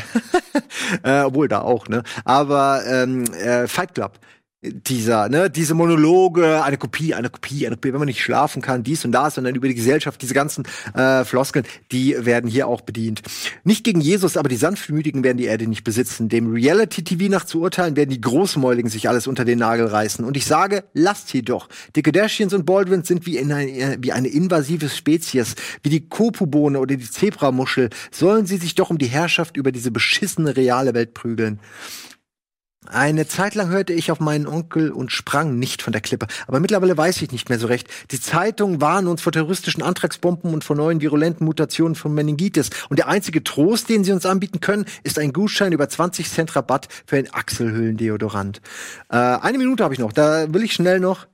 äh, 1.03 1.23
obwohl 1.23 1.49
da 1.49 1.59
auch, 1.59 1.89
ne? 1.89 2.03
Aber 2.23 2.83
ähm, 2.85 3.25
äh, 3.33 3.67
Fight 3.67 3.95
Club 3.95 4.17
dieser, 4.63 5.27
ne, 5.27 5.49
diese 5.49 5.73
Monologe, 5.73 6.63
eine 6.63 6.77
Kopie, 6.77 7.15
eine 7.15 7.31
Kopie, 7.31 7.65
eine 7.65 7.77
Kopie, 7.77 7.93
wenn 7.93 7.99
man 7.99 8.07
nicht 8.07 8.21
schlafen 8.21 8.61
kann, 8.61 8.83
dies 8.83 9.03
und 9.03 9.11
das, 9.11 9.35
sondern 9.35 9.55
über 9.55 9.67
die 9.67 9.73
Gesellschaft, 9.73 10.21
diese 10.21 10.35
ganzen 10.35 10.65
äh, 10.93 11.25
Floskeln, 11.25 11.65
die 11.91 12.15
werden 12.19 12.47
hier 12.47 12.67
auch 12.67 12.81
bedient. 12.81 13.23
Nicht 13.63 13.83
gegen 13.83 14.01
Jesus, 14.01 14.37
aber 14.37 14.49
die 14.49 14.57
Sanftmütigen 14.57 15.23
werden 15.23 15.37
die 15.37 15.45
Erde 15.45 15.65
nicht 15.65 15.83
besitzen. 15.83 16.29
Dem 16.29 16.51
Reality-TV 16.51 17.31
nach 17.31 17.45
zu 17.45 17.59
urteilen, 17.59 17.95
werden 17.95 18.11
die 18.11 18.21
Großmäuligen 18.21 18.91
sich 18.91 19.09
alles 19.09 19.25
unter 19.25 19.45
den 19.45 19.57
Nagel 19.57 19.87
reißen. 19.87 20.23
Und 20.23 20.37
ich 20.37 20.45
sage, 20.45 20.83
lasst 20.93 21.29
sie 21.29 21.41
doch. 21.41 21.67
Die 21.95 22.03
Kardashians 22.03 22.53
und 22.53 22.65
Baldwins 22.65 23.07
sind 23.07 23.25
wie, 23.25 23.37
in 23.37 23.51
eine, 23.51 23.97
wie 23.99 24.11
eine 24.11 24.27
invasive 24.27 24.89
Spezies, 24.89 25.55
wie 25.81 25.89
die 25.89 26.07
Kopubohne 26.07 26.79
oder 26.79 26.95
die 26.95 27.09
Zebramuschel. 27.09 27.89
Sollen 28.11 28.45
sie 28.45 28.57
sich 28.57 28.75
doch 28.75 28.91
um 28.91 28.99
die 28.99 29.07
Herrschaft 29.07 29.57
über 29.57 29.71
diese 29.71 29.89
beschissene 29.89 30.55
reale 30.55 30.93
Welt 30.93 31.15
prügeln. 31.15 31.59
Eine 32.87 33.27
Zeit 33.27 33.53
lang 33.53 33.69
hörte 33.69 33.93
ich 33.93 34.11
auf 34.11 34.19
meinen 34.19 34.47
Onkel 34.47 34.91
und 34.91 35.11
sprang 35.11 35.59
nicht 35.59 35.83
von 35.83 35.93
der 35.93 36.01
Klippe. 36.01 36.25
Aber 36.47 36.59
mittlerweile 36.59 36.97
weiß 36.97 37.21
ich 37.21 37.31
nicht 37.31 37.47
mehr 37.47 37.59
so 37.59 37.67
recht. 37.67 37.87
Die 38.09 38.19
Zeitungen 38.19 38.81
warnen 38.81 39.07
uns 39.07 39.21
vor 39.21 39.31
terroristischen 39.31 39.83
Antragsbomben 39.83 40.51
und 40.51 40.63
vor 40.63 40.75
neuen 40.75 40.99
virulenten 40.99 41.45
Mutationen 41.45 41.93
von 41.93 42.11
Meningitis. 42.13 42.71
Und 42.89 42.97
der 42.97 43.07
einzige 43.07 43.43
Trost, 43.43 43.87
den 43.87 44.03
sie 44.03 44.11
uns 44.11 44.25
anbieten 44.25 44.61
können, 44.61 44.85
ist 45.03 45.19
ein 45.19 45.31
Gutschein 45.31 45.73
über 45.73 45.87
20 45.87 46.27
Cent 46.27 46.55
Rabatt 46.55 46.87
für 47.05 47.17
ein 47.17 47.31
Achselhöhlendeodorant. 47.31 48.61
Äh, 49.09 49.17
eine 49.17 49.59
Minute 49.59 49.83
habe 49.83 49.93
ich 49.93 49.99
noch. 49.99 50.11
Da 50.11 50.51
will 50.51 50.63
ich 50.63 50.73
schnell 50.73 50.99
noch. 50.99 51.27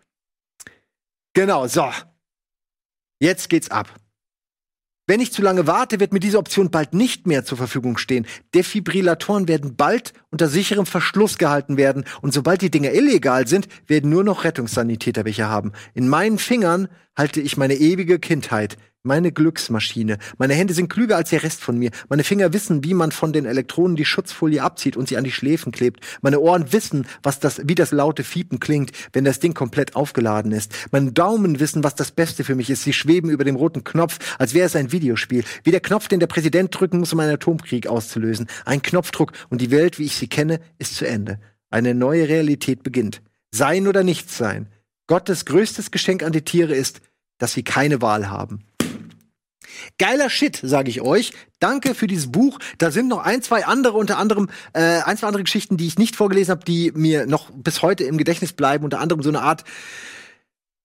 Genau, 1.33 1.65
so. 1.67 1.89
Jetzt 3.19 3.49
geht's 3.49 3.71
ab. 3.71 3.87
Wenn 5.09 5.21
ich 5.21 5.31
zu 5.31 5.41
lange 5.41 5.67
warte, 5.67 6.01
wird 6.01 6.11
mir 6.11 6.19
diese 6.19 6.37
Option 6.37 6.69
bald 6.69 6.93
nicht 6.93 7.27
mehr 7.27 7.45
zur 7.45 7.57
Verfügung 7.57 7.97
stehen. 7.97 8.27
Defibrillatoren 8.53 9.47
werden 9.47 9.77
bald 9.77 10.11
unter 10.31 10.49
sicherem 10.49 10.85
Verschluss 10.85 11.37
gehalten 11.37 11.77
werden 11.77 12.03
und 12.21 12.33
sobald 12.33 12.61
die 12.61 12.69
Dinger 12.69 12.91
illegal 12.91 13.47
sind, 13.47 13.69
werden 13.87 14.09
nur 14.09 14.25
noch 14.25 14.43
Rettungssanitäter 14.43 15.23
welche 15.23 15.47
haben. 15.47 15.71
In 15.93 16.09
meinen 16.09 16.37
Fingern 16.37 16.89
halte 17.15 17.39
ich 17.39 17.55
meine 17.55 17.75
ewige 17.75 18.19
Kindheit 18.19 18.75
meine 19.07 19.31
Glücksmaschine. 19.31 20.19
Meine 20.37 20.53
Hände 20.53 20.75
sind 20.75 20.89
klüger 20.89 21.15
als 21.15 21.31
der 21.31 21.41
Rest 21.41 21.61
von 21.61 21.79
mir. 21.79 21.89
Meine 22.09 22.23
Finger 22.23 22.53
wissen, 22.53 22.83
wie 22.83 22.93
man 22.93 23.11
von 23.11 23.33
den 23.33 23.45
Elektronen 23.45 23.95
die 23.95 24.05
Schutzfolie 24.05 24.61
abzieht 24.61 24.95
und 24.95 25.07
sie 25.07 25.17
an 25.17 25.23
die 25.23 25.31
Schläfen 25.31 25.71
klebt. 25.71 26.01
Meine 26.21 26.39
Ohren 26.39 26.71
wissen, 26.71 27.07
was 27.23 27.39
das, 27.39 27.61
wie 27.63 27.73
das 27.73 27.91
laute 27.91 28.23
Fiepen 28.23 28.59
klingt, 28.59 28.91
wenn 29.13 29.25
das 29.25 29.39
Ding 29.39 29.55
komplett 29.55 29.95
aufgeladen 29.95 30.51
ist. 30.51 30.73
Meine 30.91 31.11
Daumen 31.11 31.59
wissen, 31.59 31.83
was 31.83 31.95
das 31.95 32.11
Beste 32.11 32.43
für 32.43 32.53
mich 32.53 32.69
ist. 32.69 32.83
Sie 32.83 32.93
schweben 32.93 33.31
über 33.31 33.43
dem 33.43 33.55
roten 33.55 33.83
Knopf, 33.83 34.19
als 34.37 34.53
wäre 34.53 34.67
es 34.67 34.75
ein 34.75 34.91
Videospiel. 34.91 35.43
Wie 35.63 35.71
der 35.71 35.79
Knopf, 35.79 36.07
den 36.07 36.19
der 36.19 36.27
Präsident 36.27 36.77
drücken 36.77 36.99
muss, 36.99 37.13
um 37.13 37.19
einen 37.19 37.33
Atomkrieg 37.33 37.87
auszulösen. 37.87 38.47
Ein 38.65 38.81
Knopfdruck 38.81 39.31
und 39.49 39.61
die 39.61 39.71
Welt, 39.71 39.97
wie 39.97 40.05
ich 40.05 40.15
sie 40.15 40.27
kenne, 40.27 40.59
ist 40.77 40.95
zu 40.95 41.07
Ende. 41.07 41.39
Eine 41.69 41.95
neue 41.95 42.27
Realität 42.27 42.83
beginnt. 42.83 43.21
Sein 43.51 43.87
oder 43.87 44.03
nichts 44.03 44.37
sein. 44.37 44.67
Gottes 45.07 45.45
größtes 45.45 45.91
Geschenk 45.91 46.21
an 46.21 46.33
die 46.33 46.41
Tiere 46.41 46.75
ist, 46.75 46.99
dass 47.37 47.53
sie 47.53 47.63
keine 47.63 48.01
Wahl 48.01 48.29
haben. 48.29 48.63
Geiler 49.97 50.29
Shit, 50.29 50.59
sage 50.63 50.89
ich 50.89 51.01
euch. 51.01 51.31
Danke 51.59 51.95
für 51.95 52.07
dieses 52.07 52.31
Buch. 52.31 52.59
Da 52.77 52.91
sind 52.91 53.07
noch 53.07 53.23
ein, 53.23 53.41
zwei 53.41 53.65
andere, 53.65 53.97
unter 53.97 54.17
anderem 54.17 54.49
äh, 54.73 55.01
ein, 55.01 55.17
zwei 55.17 55.27
andere 55.27 55.43
Geschichten, 55.43 55.77
die 55.77 55.87
ich 55.87 55.97
nicht 55.97 56.15
vorgelesen 56.15 56.51
habe, 56.51 56.65
die 56.65 56.91
mir 56.93 57.25
noch 57.25 57.49
bis 57.51 57.81
heute 57.81 58.03
im 58.03 58.17
Gedächtnis 58.17 58.53
bleiben. 58.53 58.83
Unter 58.83 58.99
anderem 58.99 59.23
so 59.23 59.29
eine 59.29 59.41
Art 59.41 59.63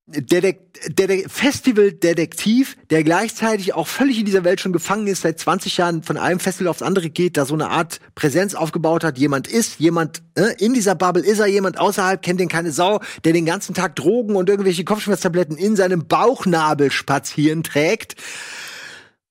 Dedek 0.06 0.72
Dedek 0.88 1.30
Festival-Detektiv, 1.30 2.76
der 2.90 3.04
gleichzeitig 3.04 3.72
auch 3.74 3.86
völlig 3.86 4.18
in 4.18 4.24
dieser 4.24 4.42
Welt 4.42 4.60
schon 4.60 4.72
gefangen 4.72 5.06
ist, 5.06 5.22
seit 5.22 5.38
20 5.38 5.76
Jahren 5.76 6.02
von 6.02 6.16
einem 6.16 6.40
Festival 6.40 6.68
aufs 6.68 6.82
andere 6.82 7.08
geht, 7.08 7.36
da 7.36 7.46
so 7.46 7.54
eine 7.54 7.68
Art 7.70 8.00
Präsenz 8.16 8.54
aufgebaut 8.54 9.04
hat. 9.04 9.16
Jemand 9.16 9.46
ist, 9.46 9.78
jemand 9.78 10.22
äh, 10.34 10.54
in 10.58 10.74
dieser 10.74 10.96
Bubble 10.96 11.22
ist 11.22 11.38
er, 11.38 11.46
jemand 11.46 11.78
außerhalb 11.78 12.20
kennt 12.20 12.40
den 12.40 12.48
keine 12.48 12.72
Sau, 12.72 13.00
der 13.24 13.32
den 13.32 13.46
ganzen 13.46 13.74
Tag 13.74 13.94
Drogen 13.94 14.34
und 14.34 14.48
irgendwelche 14.48 14.84
Kopfschmerztabletten 14.84 15.56
in 15.56 15.76
seinem 15.76 16.08
Bauchnabel 16.08 16.90
spazieren 16.90 17.62
trägt. 17.62 18.16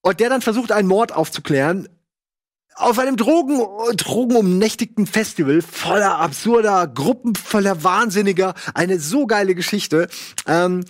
Und 0.02 0.20
der 0.20 0.30
dann 0.30 0.42
versucht, 0.42 0.72
einen 0.72 0.88
Mord 0.88 1.12
aufzuklären. 1.12 1.88
Auf 2.76 2.98
einem 2.98 3.18
Drogen, 3.18 3.60
drogenumnächtigten 3.96 5.06
Festival 5.06 5.62
voller 5.62 6.18
absurder 6.18 6.88
Gruppen, 6.88 7.36
voller 7.36 7.84
Wahnsinniger. 7.84 8.54
Eine 8.74 9.00
so 9.00 9.28
geile 9.28 9.56
Geschichte. 9.56 10.08
Ähm, 10.48 10.86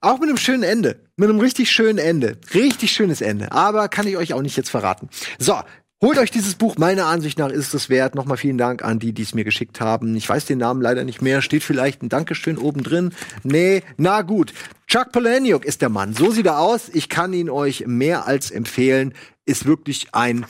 auch 0.00 0.20
mit 0.20 0.28
einem 0.28 0.36
schönen 0.36 0.62
Ende. 0.62 1.00
Mit 1.16 1.30
einem 1.30 1.40
richtig 1.40 1.70
schönen 1.70 1.98
Ende. 1.98 2.38
Richtig 2.54 2.92
schönes 2.92 3.20
Ende. 3.20 3.50
Aber 3.50 3.88
kann 3.88 4.06
ich 4.06 4.16
euch 4.16 4.34
auch 4.34 4.42
nicht 4.42 4.56
jetzt 4.56 4.70
verraten. 4.70 5.08
So, 5.38 5.58
Holt 6.02 6.18
euch 6.18 6.30
dieses 6.30 6.56
Buch, 6.56 6.76
meiner 6.76 7.06
Ansicht 7.06 7.38
nach 7.38 7.48
ist 7.48 7.72
es 7.72 7.88
wert. 7.88 8.14
Nochmal 8.14 8.36
vielen 8.36 8.58
Dank 8.58 8.84
an 8.84 8.98
die, 8.98 9.14
die 9.14 9.22
es 9.22 9.32
mir 9.32 9.44
geschickt 9.44 9.80
haben. 9.80 10.14
Ich 10.14 10.28
weiß 10.28 10.44
den 10.44 10.58
Namen 10.58 10.82
leider 10.82 11.04
nicht 11.04 11.22
mehr. 11.22 11.40
Steht 11.40 11.62
vielleicht 11.62 12.02
ein 12.02 12.10
Dankeschön 12.10 12.58
oben 12.58 12.82
drin. 12.82 13.14
Nee, 13.44 13.82
na 13.96 14.20
gut. 14.20 14.52
Chuck 14.86 15.10
Palahniuk 15.10 15.64
ist 15.64 15.80
der 15.80 15.88
Mann. 15.88 16.12
So 16.12 16.30
sieht 16.30 16.44
er 16.44 16.58
aus. 16.58 16.90
Ich 16.90 17.08
kann 17.08 17.32
ihn 17.32 17.48
euch 17.48 17.86
mehr 17.86 18.26
als 18.26 18.50
empfehlen. 18.50 19.14
Ist 19.46 19.64
wirklich 19.64 20.08
ein 20.12 20.44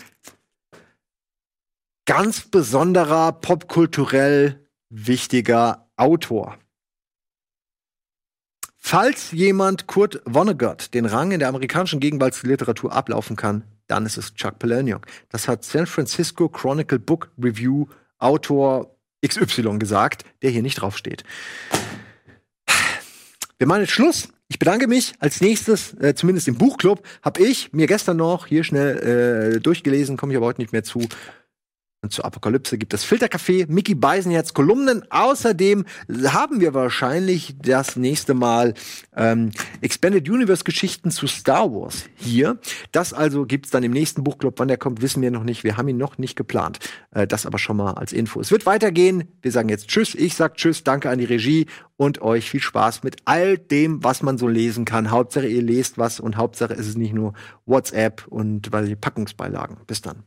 ganz 2.07 2.41
besonderer, 2.41 3.31
popkulturell 3.31 4.67
wichtiger 4.91 5.89
Autor. 5.97 6.59
Falls 8.77 9.31
jemand 9.31 9.87
Kurt 9.87 10.23
Vonnegut 10.25 10.93
den 10.93 11.07
Rang 11.07 11.31
in 11.31 11.39
der 11.39 11.49
amerikanischen 11.49 12.01
Gegenwartsliteratur 12.01 12.93
ablaufen 12.93 13.37
kann, 13.37 13.63
dann 13.87 14.07
ist 14.07 14.17
es 14.17 14.35
Chuck 14.35 14.59
Palahniuk. 14.59 15.07
Das 15.31 15.49
hat 15.49 15.65
San 15.65 15.87
Francisco 15.87 16.49
Chronicle 16.49 16.99
Book 16.99 17.31
Review 17.43 17.87
Autor 18.19 18.97
XY 19.27 19.79
gesagt, 19.79 20.25
der 20.43 20.51
hier 20.51 20.63
nicht 20.63 20.81
draufsteht. 20.81 21.25
Wir 23.59 23.67
machen 23.67 23.81
jetzt 23.83 23.93
Schluss. 23.93 24.29
Ich 24.49 24.59
bedanke 24.59 24.87
mich. 24.87 25.15
Als 25.19 25.41
nächstes, 25.41 25.95
äh, 25.95 26.15
zumindest 26.15 26.47
im 26.47 26.57
Buchclub, 26.57 27.03
habe 27.23 27.43
ich 27.43 27.73
mir 27.73 27.87
gestern 27.87 28.19
noch 28.19 28.47
hier 28.47 28.65
schnell 28.65 29.55
äh, 29.57 29.61
durchgelesen, 29.61 30.17
komme 30.17 30.33
ich 30.33 30.37
aber 30.37 30.47
heute 30.47 30.61
nicht 30.61 30.73
mehr 30.73 30.85
zu, 30.85 31.01
und 32.03 32.13
zur 32.13 32.25
Apokalypse 32.25 32.79
gibt 32.79 32.95
es 32.95 33.05
Filterkaffee, 33.05 33.67
Mickey 33.69 33.95
Beisenherz 33.95 34.55
Kolumnen. 34.55 35.03
Außerdem 35.11 35.85
haben 36.27 36.61
wir 36.61 36.73
wahrscheinlich 36.73 37.57
das 37.61 37.97
nächste 37.97 38.35
Mal 38.35 38.75
ähm, 39.17 39.51
Expanded 39.81 40.29
Universe 40.29 40.63
Geschichten 40.63 41.11
zu 41.11 41.27
Star 41.27 41.73
Wars 41.73 42.05
hier. 42.15 42.59
Das 42.93 43.13
also 43.13 43.45
gibt's 43.45 43.71
dann 43.71 43.83
im 43.83 43.93
nächsten 43.93 44.23
Buchclub. 44.23 44.59
Wann 44.59 44.69
der 44.69 44.77
kommt, 44.77 45.03
wissen 45.03 45.21
wir 45.23 45.31
noch 45.31 45.43
nicht. 45.43 45.65
Wir 45.65 45.77
haben 45.77 45.89
ihn 45.89 45.97
noch 45.97 46.19
nicht 46.19 46.37
geplant. 46.37 46.79
Äh, 47.11 47.27
das 47.27 47.45
aber 47.45 47.59
schon 47.59 47.77
mal 47.77 47.95
als 47.95 48.13
Info. 48.13 48.41
Es 48.41 48.51
wird 48.51 48.67
weitergehen. 48.67 49.25
Wir 49.43 49.51
sagen 49.51 49.69
jetzt 49.69 49.89
Tschüss. 49.89 50.15
Ich 50.15 50.37
sag 50.37 50.57
Tschüss. 50.57 50.85
Danke 50.85 51.11
an 51.11 51.19
die 51.19 51.25
Regie 51.25 51.67
und 51.97 52.23
euch 52.23 52.51
viel 52.51 52.61
Spaß 52.61 53.03
mit 53.03 53.17
all 53.25 53.59
dem, 53.59 54.05
was 54.05 54.23
man 54.23 54.39
so 54.39 54.47
lesen 54.47 54.85
kann. 54.85 55.11
Hauptsache 55.11 55.49
ihr 55.49 55.63
lest 55.63 55.99
was 55.99 56.21
und 56.21 56.37
Hauptsache 56.37 56.75
ist 56.75 56.87
es 56.87 56.97
nicht 56.97 57.15
nur 57.15 57.33
WhatsApp 57.65 58.27
und 58.29 58.71
weil 58.71 58.87
die 58.87 58.97
Packungsbeilagen. 58.97 59.79
Bis 59.87 60.03
dann. 60.03 60.23